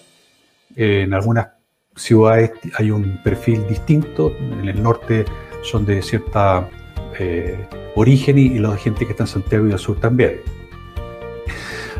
en 0.75 1.13
algunas 1.13 1.47
ciudades 1.95 2.51
hay 2.77 2.91
un 2.91 3.21
perfil 3.23 3.65
distinto, 3.67 4.33
en 4.37 4.67
el 4.67 4.83
norte 4.83 5.23
son 5.61 5.85
de 5.85 6.01
cierta 6.01 6.69
eh, 7.17 7.65
origen 7.95 8.37
y, 8.37 8.59
la 8.59 8.75
gente 8.75 9.05
que 9.05 9.11
está 9.11 9.23
en 9.23 9.27
Santiago 9.27 9.67
y 9.67 9.71
el 9.71 9.79
sur 9.79 9.99
también. 9.99 10.41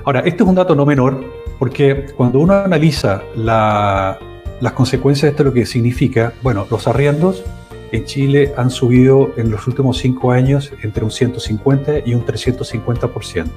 Ahora, 0.04 0.20
este 0.20 0.44
es 0.44 0.50
un 0.50 0.56
dato 0.56 0.76
no 0.76 0.86
menor 0.86 1.45
porque 1.60 2.08
cuando 2.16 2.40
uno 2.40 2.54
analiza 2.54 3.22
las 3.36 4.74
consecuencias 4.74 5.24
de 5.24 5.30
esto, 5.30 5.44
lo 5.44 5.54
que 5.54 5.66
significa, 5.66 6.34
bueno, 6.42 6.66
los 6.70 6.88
arriendos 6.88 7.44
en 7.92 8.06
Chile 8.06 8.54
han 8.58 8.70
subido 8.70 9.32
en 9.38 9.52
los 9.52 9.68
últimos 9.68 9.98
cinco 9.98 10.32
años 10.32 10.72
entre 10.82 11.04
un 11.04 11.12
150 11.12 12.00
y 12.06 12.14
un 12.14 12.26
350%, 12.26 13.50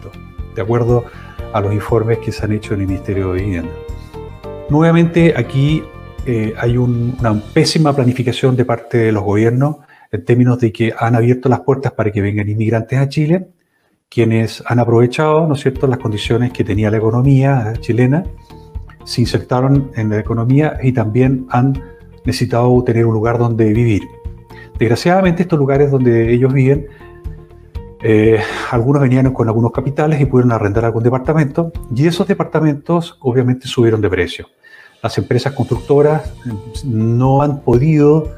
de 0.55 0.63
acuerdo 0.63 1.05
a 1.53 1.61
los 1.61 1.73
informes 1.73 2.19
que 2.19 2.33
se 2.33 2.45
han 2.45 2.53
hecho 2.53 2.75
en 2.75 2.81
el 2.81 2.87
Ministerio 2.87 3.33
de 3.33 3.43
Vivienda. 3.43 3.73
Nuevamente, 4.69 5.35
aquí 5.37 5.83
eh, 6.27 6.55
hay 6.59 6.77
una 6.77 7.41
pésima 7.55 7.95
planificación 7.95 8.55
de 8.55 8.65
parte 8.65 8.99
de 8.99 9.13
los 9.13 9.23
gobiernos 9.23 9.77
en 10.13 10.25
términos 10.25 10.59
de 10.59 10.73
que 10.73 10.93
han 10.97 11.15
abierto 11.15 11.49
las 11.49 11.61
puertas 11.61 11.93
para 11.93 12.11
que 12.11 12.21
vengan 12.21 12.49
inmigrantes 12.49 12.99
a 12.99 13.09
Chile, 13.09 13.49
quienes 14.09 14.63
han 14.67 14.79
aprovechado, 14.79 15.47
¿no 15.47 15.55
es 15.55 15.61
cierto?, 15.61 15.87
las 15.87 15.99
condiciones 15.99 16.53
que 16.53 16.65
tenía 16.65 16.91
la 16.91 16.97
economía 16.97 17.75
chilena, 17.81 18.25
se 19.05 19.21
insertaron 19.21 19.91
en 19.97 20.11
la 20.11 20.19
economía 20.19 20.79
y 20.83 20.93
también 20.93 21.47
han 21.51 21.83
necesitado 22.25 22.83
tener 22.85 23.07
un 23.07 23.15
lugar 23.15 23.39
donde 23.39 23.73
vivir. 23.73 24.03
Desgraciadamente, 24.79 25.43
estos 25.43 25.59
lugares 25.59 25.91
donde 25.91 26.33
ellos 26.33 26.53
viven, 26.53 26.87
eh, 28.03 28.39
algunos 28.71 29.03
venían 29.03 29.33
con 29.33 29.49
algunos 29.49 29.73
capitales 29.73 30.21
y 30.21 30.27
pudieron 30.27 30.53
arrendar 30.53 30.85
algún 30.85 31.03
departamento, 31.03 31.73
y 31.95 32.07
esos 32.07 32.27
departamentos 32.29 33.17
obviamente 33.21 33.67
subieron 33.67 34.01
de 34.01 34.09
precio. 34.09 34.47
Las 35.03 35.17
empresas 35.19 35.53
constructoras 35.53 36.35
no 36.85 37.43
han 37.43 37.61
podido 37.61 38.33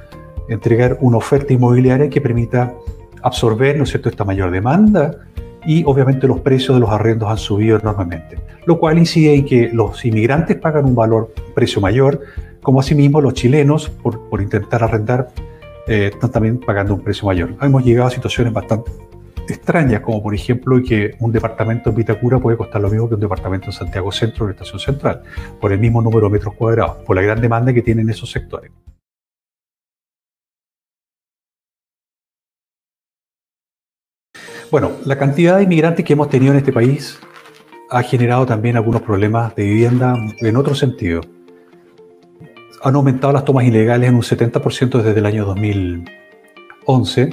entregar 0.48 0.98
una 1.00 1.16
oferta 1.16 1.52
inmobiliaria 1.52 2.08
que 2.10 2.20
permita 2.20 2.74
absorber 3.22 3.76
¿no 3.76 3.84
es 3.84 3.90
cierto? 3.90 4.08
esta 4.08 4.24
mayor 4.24 4.50
demanda 4.50 5.26
y 5.64 5.84
obviamente 5.84 6.26
los 6.26 6.40
precios 6.40 6.76
de 6.76 6.80
los 6.80 6.90
arrendos 6.90 7.30
han 7.30 7.38
subido 7.38 7.78
enormemente, 7.78 8.38
lo 8.66 8.78
cual 8.78 8.98
incide 8.98 9.34
en 9.34 9.44
que 9.44 9.70
los 9.72 10.04
inmigrantes 10.04 10.56
pagan 10.56 10.84
un 10.84 10.94
valor, 10.94 11.32
precio 11.54 11.80
mayor, 11.80 12.20
como 12.62 12.80
asimismo 12.80 13.20
los 13.20 13.34
chilenos 13.34 13.88
por, 13.88 14.28
por 14.28 14.40
intentar 14.40 14.82
arrendar 14.82 15.28
eh, 15.86 16.10
están 16.12 16.30
también 16.30 16.60
pagando 16.60 16.94
un 16.94 17.00
precio 17.00 17.26
mayor. 17.26 17.56
Hemos 17.60 17.84
llegado 17.84 18.08
a 18.08 18.10
situaciones 18.10 18.52
bastante 18.52 18.92
extrañas, 19.48 20.00
como 20.00 20.22
por 20.22 20.34
ejemplo 20.34 20.80
que 20.86 21.16
un 21.18 21.32
departamento 21.32 21.90
en 21.90 21.96
Vitacura 21.96 22.38
puede 22.38 22.56
costar 22.56 22.80
lo 22.80 22.88
mismo 22.88 23.08
que 23.08 23.14
un 23.14 23.20
departamento 23.20 23.66
en 23.66 23.72
Santiago 23.72 24.12
Centro 24.12 24.44
o 24.44 24.48
en 24.48 24.52
Estación 24.52 24.78
Central, 24.78 25.22
por 25.60 25.72
el 25.72 25.78
mismo 25.78 26.00
número 26.00 26.28
de 26.28 26.34
metros 26.34 26.54
cuadrados, 26.54 26.98
por 26.98 27.16
la 27.16 27.22
gran 27.22 27.40
demanda 27.40 27.72
que 27.72 27.82
tienen 27.82 28.08
esos 28.08 28.30
sectores. 28.30 28.70
Bueno, 34.70 34.92
la 35.04 35.18
cantidad 35.18 35.56
de 35.56 35.64
inmigrantes 35.64 36.04
que 36.04 36.12
hemos 36.12 36.28
tenido 36.28 36.52
en 36.52 36.58
este 36.58 36.72
país 36.72 37.18
ha 37.90 38.02
generado 38.02 38.46
también 38.46 38.76
algunos 38.76 39.02
problemas 39.02 39.54
de 39.56 39.64
vivienda 39.64 40.14
en 40.38 40.56
otro 40.56 40.74
sentido 40.74 41.22
han 42.82 42.96
aumentado 42.96 43.32
las 43.32 43.44
tomas 43.44 43.64
ilegales 43.64 44.08
en 44.08 44.14
un 44.14 44.22
70% 44.22 45.02
desde 45.02 45.18
el 45.18 45.26
año 45.26 45.44
2011, 45.44 47.30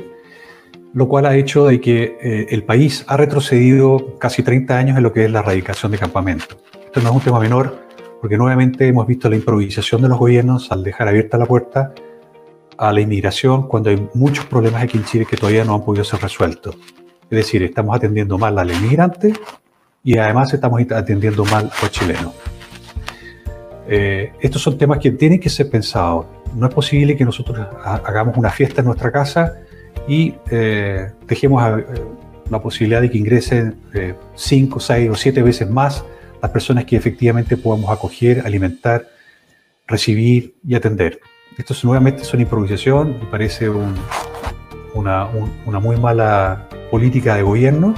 lo 0.94 1.08
cual 1.08 1.26
ha 1.26 1.36
hecho 1.36 1.66
de 1.68 1.80
que 1.80 2.18
eh, 2.22 2.48
el 2.50 2.64
país 2.64 3.06
ha 3.08 3.18
retrocedido 3.18 4.18
casi 4.20 4.44
30 4.44 4.78
años 4.78 4.98
en 4.98 5.04
lo 5.04 5.14
que 5.14 5.26
es 5.26 5.32
la 5.32 5.40
erradicación 5.40 5.92
de 5.92 5.98
campamentos. 5.98 6.58
Esto 6.86 7.02
no 7.02 7.10
es 7.10 7.16
un 7.16 7.22
tema 7.22 7.40
menor, 7.40 7.88
porque 8.22 8.38
nuevamente 8.38 8.88
hemos 8.88 9.08
visto 9.08 9.30
la 9.30 9.36
improvisación 9.36 10.02
de 10.02 10.10
los 10.10 10.18
gobiernos 10.18 10.72
al 10.72 10.84
dejar 10.84 11.08
abierta 11.08 11.38
la 11.38 11.46
puerta 11.46 11.94
a 12.78 12.92
la 12.92 13.02
inmigración 13.02 13.68
cuando 13.68 13.90
hay 13.90 14.08
muchos 14.14 14.46
problemas 14.46 14.84
aquí 14.84 14.98
en 14.98 15.06
Chile 15.06 15.26
que 15.30 15.38
todavía 15.38 15.64
no 15.64 15.76
han 15.76 15.84
podido 15.84 16.04
ser 16.04 16.22
resueltos. 16.22 16.76
Es 17.30 17.38
decir, 17.38 17.64
estamos 17.64 17.96
atendiendo 17.96 18.38
mal 18.38 18.58
al 18.58 18.72
inmigrante 18.72 19.34
y 20.04 20.18
además 20.18 20.54
estamos 20.54 20.82
atendiendo 20.92 21.44
mal 21.46 21.70
a 21.78 21.82
los 21.82 21.92
chilenos. 21.92 22.34
Eh, 23.90 24.32
estos 24.40 24.62
son 24.62 24.78
temas 24.78 25.00
que 25.00 25.12
tienen 25.12 25.40
que 25.40 25.50
ser 25.50 25.70
pensados. 25.70 26.26
No 26.56 26.68
es 26.68 26.74
posible 26.74 27.18
que 27.18 27.26
nosotros 27.26 27.60
hagamos 27.84 28.38
una 28.38 28.50
fiesta 28.50 28.82
en 28.82 28.88
nuestra 28.88 29.12
casa 29.12 29.56
y 30.08 30.36
eh, 30.50 31.12
dejemos 31.26 31.80
eh, 31.80 31.86
la 32.50 32.62
posibilidad 32.62 33.02
de 33.02 33.10
que 33.10 33.18
ingresen 33.18 33.76
cinco, 34.36 34.80
seis 34.80 35.10
o 35.10 35.16
siete 35.16 35.42
veces 35.42 35.70
más 35.70 36.06
las 36.42 36.52
personas 36.52 36.86
que 36.86 36.96
efectivamente 36.96 37.58
podamos 37.58 37.90
acoger, 37.90 38.42
alimentar, 38.46 39.08
recibir 39.86 40.56
y 40.66 40.76
atender. 40.76 41.20
Esto 41.58 41.74
nuevamente 41.84 42.22
es 42.22 42.34
una 42.34 42.44
improvisación 42.44 43.18
y 43.22 43.26
parece 43.26 43.68
una, 43.68 45.28
una 45.66 45.80
muy 45.80 45.98
mala 45.98 46.68
política 46.90 47.36
de 47.36 47.44
gobierno 47.44 47.96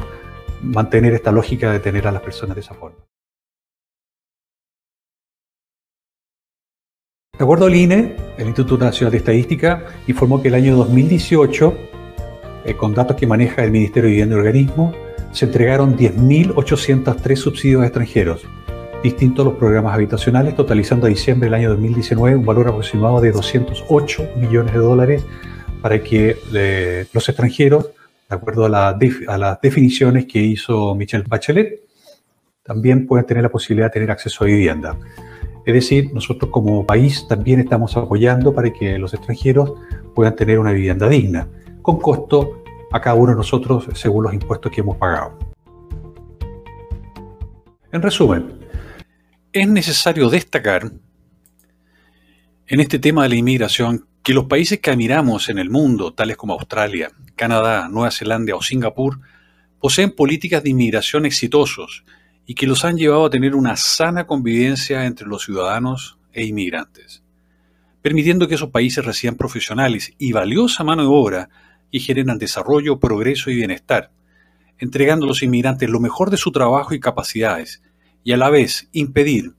mantener 0.62 1.14
esta 1.14 1.32
lógica 1.32 1.72
de 1.72 1.80
tener 1.80 2.08
a 2.08 2.12
las 2.12 2.22
personas 2.22 2.56
de 2.56 2.62
esa 2.62 2.74
forma. 2.74 2.98
De 7.38 7.44
acuerdo 7.44 7.68
al 7.68 7.76
INE, 7.76 8.18
el 8.38 8.48
Instituto 8.48 8.84
Nacional 8.84 9.14
de 9.14 9.20
Estadística 9.20 9.86
informó 10.08 10.42
que 10.42 10.50
el 10.50 10.56
año 10.56 10.76
2018, 10.76 11.78
eh, 12.66 12.74
con 12.76 12.94
datos 12.94 13.16
que 13.16 13.26
maneja 13.26 13.64
el 13.64 13.72
Ministerio 13.72 14.10
de 14.10 14.12
Vivienda 14.12 14.36
y 14.36 14.40
Organismo, 14.40 14.94
se 15.32 15.46
entregaron 15.46 15.96
10.803 15.96 17.36
subsidios 17.38 17.84
extranjeros, 17.84 18.46
distintos 19.04 19.46
a 19.46 19.50
los 19.50 19.58
programas 19.58 19.94
habitacionales, 19.94 20.54
totalizando 20.54 21.06
a 21.06 21.10
diciembre 21.10 21.48
del 21.48 21.54
año 21.54 21.70
2019 21.70 22.36
un 22.36 22.46
valor 22.46 22.68
aproximado 22.68 23.22
de 23.22 23.32
208 23.32 24.32
millones 24.36 24.74
de 24.74 24.80
dólares 24.80 25.26
para 25.82 26.04
que 26.04 26.38
eh, 26.54 27.06
los 27.14 27.30
extranjeros, 27.30 27.92
de 28.30 28.36
acuerdo 28.36 28.66
a, 28.66 28.70
las 28.70 29.62
definiciones 29.62 30.26
que 30.26 30.40
hizo 30.40 30.94
Michelle 30.94 31.26
Bachelet, 31.28 31.82
también 32.64 33.08
puedan 33.08 33.26
tener 33.26 33.42
la 33.42 33.50
posibilidad 33.50 33.88
de 33.88 33.94
tener 33.94 34.12
acceso 34.12 34.44
a 34.44 34.48
vivienda. 34.48 34.96
Es 35.66 35.74
decir, 35.74 36.14
nosotros 36.14 36.52
como 36.52 36.86
país 36.86 37.28
también 37.28 37.60
estamos 37.60 37.98
apoyando 37.98 38.54
para 38.54 38.72
que 38.72 39.00
los 39.00 39.14
extranjeros 39.16 39.74
puedan 40.14 40.36
tener 40.36 40.60
una 40.60 40.72
vivienda 40.72 41.10
digna, 41.10 41.48
con 41.82 42.00
costo 42.00 42.64
a 42.92 43.02
cada 43.02 43.16
uno 43.16 43.32
de 43.32 43.38
nosotros 43.38 43.88
según 43.94 44.26
los 44.26 44.34
impuestos 44.34 44.72
que 44.72 44.82
hemos 44.82 44.98
pagado. 44.98 45.38
En 47.92 48.02
resumen, 48.04 48.60
es 49.52 49.68
necesario 49.68 50.30
destacar 50.30 50.92
en 52.68 52.80
este 52.80 53.00
tema 53.00 53.24
de 53.24 53.30
la 53.30 53.36
inmigración 53.36 54.06
que 54.30 54.36
los 54.36 54.46
países 54.46 54.78
que 54.78 54.92
admiramos 54.92 55.50
en 55.50 55.58
el 55.58 55.72
mundo, 55.72 56.14
tales 56.14 56.38
como 56.38 56.54
Australia, 56.54 57.10
Canadá, 57.36 57.90
Nueva 57.90 58.12
Zelanda 58.12 58.56
o 58.56 58.62
Singapur, 58.62 59.20
poseen 59.80 60.12
políticas 60.12 60.62
de 60.62 60.70
inmigración 60.70 61.26
exitosos 61.26 62.04
y 62.46 62.54
que 62.54 62.68
los 62.68 62.86
han 62.86 62.96
llevado 62.96 63.26
a 63.26 63.32
tener 63.32 63.56
una 63.56 63.76
sana 63.76 64.28
convivencia 64.28 65.08
entre 65.08 65.26
los 65.26 65.46
ciudadanos 65.46 66.20
e 66.32 66.46
inmigrantes, 66.46 67.24
permitiendo 68.04 68.48
que 68.48 68.54
esos 68.54 68.70
países 68.70 69.04
reciban 69.04 69.36
profesionales 69.36 70.14
y 70.20 70.32
valiosa 70.32 70.84
mano 70.84 71.02
de 71.02 71.10
obra 71.10 71.50
y 71.90 72.00
generan 72.00 72.38
desarrollo, 72.38 73.00
progreso 73.00 73.50
y 73.50 73.56
bienestar, 73.56 74.12
entregando 74.78 75.26
a 75.26 75.30
los 75.30 75.42
inmigrantes 75.42 75.90
lo 75.90 76.00
mejor 76.00 76.30
de 76.30 76.38
su 76.38 76.52
trabajo 76.52 76.94
y 76.94 77.00
capacidades, 77.00 77.82
y 78.24 78.34
a 78.34 78.38
la 78.38 78.52
vez 78.52 78.90
impedir 78.92 79.56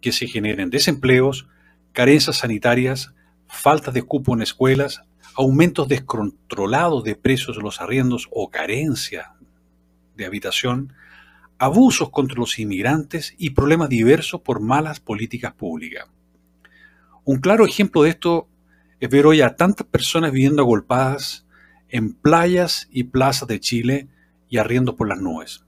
que 0.00 0.12
se 0.12 0.28
generen 0.28 0.70
desempleos, 0.70 1.46
carencias 1.92 2.38
sanitarias, 2.38 3.13
faltas 3.48 3.94
de 3.94 4.02
cupo 4.02 4.34
en 4.34 4.42
escuelas, 4.42 5.02
aumentos 5.36 5.88
descontrolados 5.88 7.04
de 7.04 7.16
precios 7.16 7.56
de 7.56 7.62
los 7.62 7.80
arriendos 7.80 8.28
o 8.30 8.50
carencia 8.50 9.34
de 10.16 10.26
habitación, 10.26 10.92
abusos 11.58 12.10
contra 12.10 12.38
los 12.38 12.58
inmigrantes 12.58 13.34
y 13.38 13.50
problemas 13.50 13.88
diversos 13.88 14.40
por 14.40 14.60
malas 14.60 15.00
políticas 15.00 15.54
públicas. 15.54 16.06
Un 17.24 17.38
claro 17.38 17.64
ejemplo 17.64 18.02
de 18.02 18.10
esto 18.10 18.48
es 19.00 19.08
ver 19.08 19.26
hoy 19.26 19.40
a 19.40 19.56
tantas 19.56 19.86
personas 19.86 20.32
viviendo 20.32 20.62
agolpadas 20.62 21.46
en 21.88 22.14
playas 22.14 22.88
y 22.90 23.04
plazas 23.04 23.48
de 23.48 23.60
Chile 23.60 24.08
y 24.48 24.58
arriendo 24.58 24.96
por 24.96 25.08
las 25.08 25.20
nubes. 25.20 25.64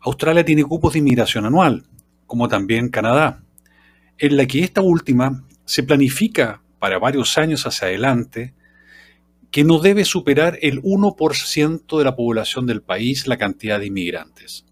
Australia 0.00 0.44
tiene 0.44 0.64
cupos 0.64 0.94
de 0.94 0.98
inmigración 0.98 1.46
anual, 1.46 1.86
como 2.26 2.48
también 2.48 2.88
Canadá, 2.88 3.42
en 4.18 4.36
la 4.36 4.46
que 4.46 4.64
esta 4.64 4.82
última 4.82 5.44
se 5.64 5.82
planifica 5.82 6.62
para 6.78 6.98
varios 6.98 7.38
años 7.38 7.66
hacia 7.66 7.88
adelante 7.88 8.54
que 9.50 9.64
no 9.64 9.78
debe 9.78 10.04
superar 10.04 10.58
el 10.62 10.82
1% 10.82 11.98
de 11.98 12.04
la 12.04 12.16
población 12.16 12.66
del 12.66 12.82
país 12.82 13.26
la 13.26 13.36
cantidad 13.36 13.78
de 13.78 13.86
inmigrantes. 13.86 14.64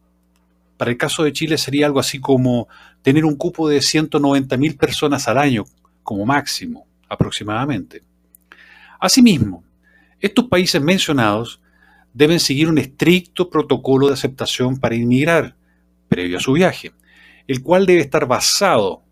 Para 0.78 0.90
el 0.90 0.96
caso 0.96 1.22
de 1.22 1.34
Chile 1.34 1.58
sería 1.58 1.84
algo 1.84 2.00
así 2.00 2.18
como 2.18 2.66
tener 3.02 3.26
un 3.26 3.36
cupo 3.36 3.68
de 3.68 3.78
190.000 3.78 4.78
personas 4.78 5.28
al 5.28 5.36
año, 5.36 5.64
como 6.02 6.24
máximo, 6.24 6.86
aproximadamente. 7.08 8.02
Asimismo, 8.98 9.62
estos 10.18 10.46
países 10.46 10.80
mencionados 10.80 11.60
deben 12.14 12.40
seguir 12.40 12.68
un 12.68 12.78
estricto 12.78 13.50
protocolo 13.50 14.08
de 14.08 14.14
aceptación 14.14 14.80
para 14.80 14.94
inmigrar, 14.94 15.54
previo 16.08 16.38
a 16.38 16.40
su 16.40 16.54
viaje, 16.54 16.92
el 17.46 17.62
cual 17.62 17.84
debe 17.84 18.00
estar 18.00 18.26
basado 18.26 19.02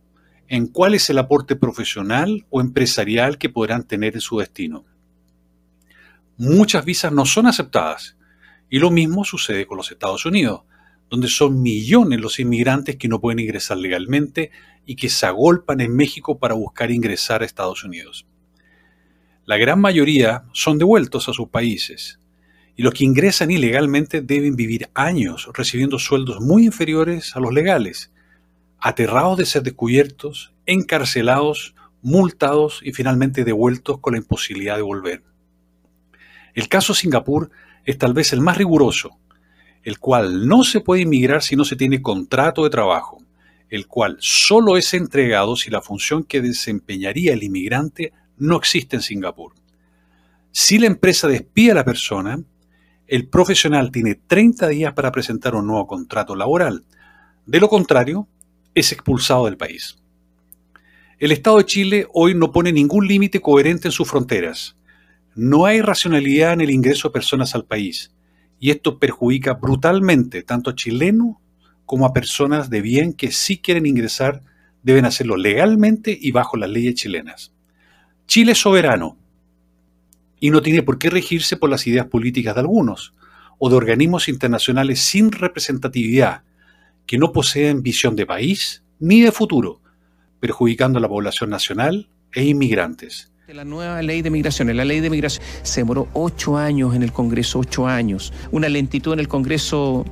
en 0.48 0.66
cuál 0.66 0.94
es 0.94 1.08
el 1.10 1.18
aporte 1.18 1.56
profesional 1.56 2.46
o 2.50 2.60
empresarial 2.60 3.38
que 3.38 3.48
podrán 3.48 3.86
tener 3.86 4.14
en 4.14 4.20
su 4.20 4.38
destino 4.38 4.84
muchas 6.38 6.84
visas 6.84 7.12
no 7.12 7.26
son 7.26 7.46
aceptadas. 7.46 8.16
Y 8.70 8.78
lo 8.78 8.90
mismo 8.90 9.24
sucede 9.24 9.66
con 9.66 9.76
los 9.76 9.90
Estados 9.90 10.24
Unidos, 10.24 10.62
donde 11.10 11.28
son 11.28 11.60
millones 11.60 12.20
los 12.20 12.38
inmigrantes 12.38 12.96
que 12.96 13.08
no 13.08 13.20
pueden 13.20 13.40
ingresar 13.40 13.76
legalmente 13.76 14.50
y 14.86 14.96
que 14.96 15.08
se 15.08 15.26
agolpan 15.26 15.80
en 15.80 15.94
México 15.94 16.38
para 16.38 16.54
buscar 16.54 16.90
ingresar 16.90 17.42
a 17.42 17.44
Estados 17.44 17.84
Unidos. 17.84 18.26
La 19.44 19.56
gran 19.56 19.80
mayoría 19.80 20.44
son 20.52 20.78
devueltos 20.78 21.28
a 21.28 21.32
sus 21.32 21.48
países 21.48 22.20
y 22.76 22.82
los 22.82 22.94
que 22.94 23.04
ingresan 23.04 23.50
ilegalmente 23.50 24.20
deben 24.20 24.54
vivir 24.54 24.88
años 24.94 25.48
recibiendo 25.54 25.98
sueldos 25.98 26.40
muy 26.40 26.66
inferiores 26.66 27.34
a 27.34 27.40
los 27.40 27.52
legales, 27.52 28.12
aterrados 28.80 29.36
de 29.38 29.46
ser 29.46 29.62
descubiertos, 29.62 30.52
encarcelados, 30.66 31.74
multados 32.02 32.80
y 32.82 32.92
finalmente 32.92 33.44
devueltos 33.44 33.98
con 33.98 34.14
la 34.14 34.18
imposibilidad 34.18 34.76
de 34.76 34.82
volver. 34.82 35.22
El 36.54 36.68
caso 36.68 36.94
Singapur 36.94 37.50
es 37.84 37.98
tal 37.98 38.14
vez 38.14 38.32
el 38.32 38.40
más 38.40 38.56
riguroso, 38.56 39.18
el 39.82 39.98
cual 39.98 40.46
no 40.46 40.64
se 40.64 40.80
puede 40.80 41.02
inmigrar 41.02 41.42
si 41.42 41.56
no 41.56 41.64
se 41.64 41.76
tiene 41.76 42.02
contrato 42.02 42.64
de 42.64 42.70
trabajo, 42.70 43.18
el 43.68 43.86
cual 43.86 44.16
solo 44.20 44.76
es 44.76 44.92
entregado 44.94 45.56
si 45.56 45.70
la 45.70 45.82
función 45.82 46.24
que 46.24 46.40
desempeñaría 46.40 47.32
el 47.32 47.42
inmigrante 47.42 48.12
no 48.36 48.56
existe 48.56 48.96
en 48.96 49.02
Singapur. 49.02 49.54
Si 50.50 50.78
la 50.78 50.86
empresa 50.86 51.28
despide 51.28 51.72
a 51.72 51.76
la 51.76 51.84
persona, 51.84 52.40
el 53.06 53.28
profesional 53.28 53.90
tiene 53.90 54.14
30 54.14 54.68
días 54.68 54.92
para 54.92 55.12
presentar 55.12 55.54
un 55.54 55.66
nuevo 55.66 55.86
contrato 55.86 56.34
laboral. 56.34 56.84
De 57.46 57.60
lo 57.60 57.68
contrario, 57.68 58.28
es 58.74 58.92
expulsado 58.92 59.46
del 59.46 59.56
país. 59.56 59.98
El 61.18 61.32
Estado 61.32 61.58
de 61.58 61.64
Chile 61.64 62.06
hoy 62.14 62.34
no 62.34 62.52
pone 62.52 62.72
ningún 62.72 63.06
límite 63.06 63.40
coherente 63.40 63.88
en 63.88 63.92
sus 63.92 64.08
fronteras. 64.08 64.76
No 65.34 65.66
hay 65.66 65.82
racionalidad 65.82 66.52
en 66.52 66.60
el 66.60 66.70
ingreso 66.70 67.08
de 67.08 67.12
personas 67.12 67.54
al 67.54 67.64
país, 67.64 68.12
y 68.60 68.70
esto 68.70 68.98
perjudica 68.98 69.54
brutalmente 69.54 70.42
tanto 70.42 70.70
a 70.70 70.74
chilenos 70.74 71.36
como 71.86 72.06
a 72.06 72.12
personas 72.12 72.70
de 72.70 72.82
bien 72.82 73.12
que 73.12 73.32
sí 73.32 73.58
quieren 73.58 73.86
ingresar, 73.86 74.42
deben 74.82 75.06
hacerlo 75.06 75.36
legalmente 75.36 76.16
y 76.20 76.32
bajo 76.32 76.56
las 76.56 76.70
leyes 76.70 76.94
chilenas. 76.94 77.52
Chile 78.26 78.52
es 78.52 78.58
soberano 78.58 79.16
y 80.38 80.50
no 80.50 80.62
tiene 80.62 80.82
por 80.82 80.98
qué 80.98 81.10
regirse 81.10 81.56
por 81.56 81.70
las 81.70 81.86
ideas 81.86 82.06
políticas 82.06 82.54
de 82.54 82.60
algunos 82.60 83.14
o 83.58 83.70
de 83.70 83.76
organismos 83.76 84.28
internacionales 84.28 85.00
sin 85.00 85.32
representatividad 85.32 86.42
que 87.08 87.18
no 87.18 87.32
poseen 87.32 87.82
visión 87.82 88.14
de 88.14 88.26
país 88.26 88.84
ni 89.00 89.22
de 89.22 89.32
futuro, 89.32 89.80
perjudicando 90.40 90.98
a 90.98 91.02
la 91.02 91.08
población 91.08 91.48
nacional 91.48 92.10
e 92.32 92.44
inmigrantes. 92.44 93.32
La 93.48 93.64
nueva 93.64 94.02
ley 94.02 94.20
de 94.20 94.28
migraciones, 94.28 94.76
la 94.76 94.84
ley 94.84 95.00
de 95.00 95.08
migración 95.08 95.42
se 95.62 95.80
demoró 95.80 96.06
ocho 96.12 96.58
años 96.58 96.94
en 96.94 97.02
el 97.02 97.10
Congreso, 97.10 97.60
ocho 97.60 97.86
años. 97.86 98.34
Una 98.52 98.68
lentitud 98.68 99.14
en 99.14 99.20
el 99.20 99.26
Congreso 99.26 100.04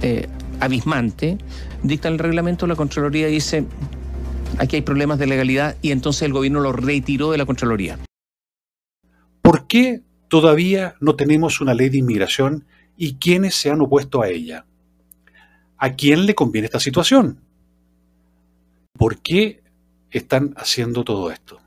eh, 0.00 0.28
abismante. 0.60 1.38
Dicta 1.82 2.06
el 2.06 2.20
reglamento, 2.20 2.68
la 2.68 2.76
Contraloría 2.76 3.26
dice, 3.26 3.64
aquí 4.58 4.76
hay 4.76 4.82
problemas 4.82 5.18
de 5.18 5.26
legalidad 5.26 5.76
y 5.82 5.90
entonces 5.90 6.22
el 6.22 6.32
gobierno 6.32 6.60
lo 6.60 6.72
retiró 6.72 7.32
de 7.32 7.38
la 7.38 7.46
Contraloría. 7.46 7.98
¿Por 9.42 9.66
qué 9.66 10.02
todavía 10.28 10.94
no 11.00 11.16
tenemos 11.16 11.60
una 11.60 11.74
ley 11.74 11.88
de 11.88 11.98
inmigración 11.98 12.64
y 12.96 13.14
quiénes 13.14 13.56
se 13.56 13.70
han 13.70 13.80
opuesto 13.80 14.22
a 14.22 14.28
ella? 14.28 14.66
¿A 15.78 15.90
quién 15.90 16.26
le 16.26 16.34
conviene 16.34 16.66
esta 16.66 16.80
situación? 16.80 17.40
¿Por 18.98 19.18
qué 19.18 19.62
están 20.10 20.52
haciendo 20.56 21.04
todo 21.04 21.30
esto? 21.30 21.60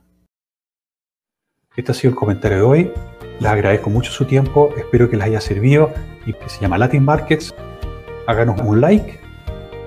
Este 1.78 1.92
ha 1.92 1.96
sido 1.96 2.12
el 2.12 2.18
comentario 2.18 2.58
de 2.58 2.64
hoy. 2.64 2.92
Les 3.40 3.50
agradezco 3.50 3.90
mucho 3.90 4.12
su 4.12 4.26
tiempo. 4.26 4.74
Espero 4.76 5.10
que 5.10 5.16
les 5.16 5.28
haya 5.28 5.40
servido 5.40 5.94
y 6.26 6.34
que 6.34 6.50
se 6.50 6.60
llama 6.60 6.78
Latin 6.78 7.06
Markets. 7.06 7.56
Háganos 8.28 8.60
un 8.62 8.82
like 8.82 9.20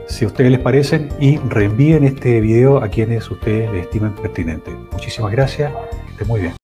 si 0.08 0.24
a 0.24 0.28
ustedes 0.28 0.50
les 0.50 0.60
parecen 0.60 1.08
y 1.20 1.36
reenvíen 1.36 2.04
este 2.04 2.40
video 2.40 2.78
a 2.78 2.88
quienes 2.88 3.30
ustedes 3.30 3.70
les 3.72 3.84
estimen 3.84 4.14
pertinente. 4.14 4.70
Muchísimas 4.92 5.32
gracias. 5.32 5.72
Que 6.06 6.12
estén 6.12 6.28
muy 6.28 6.40
bien. 6.40 6.63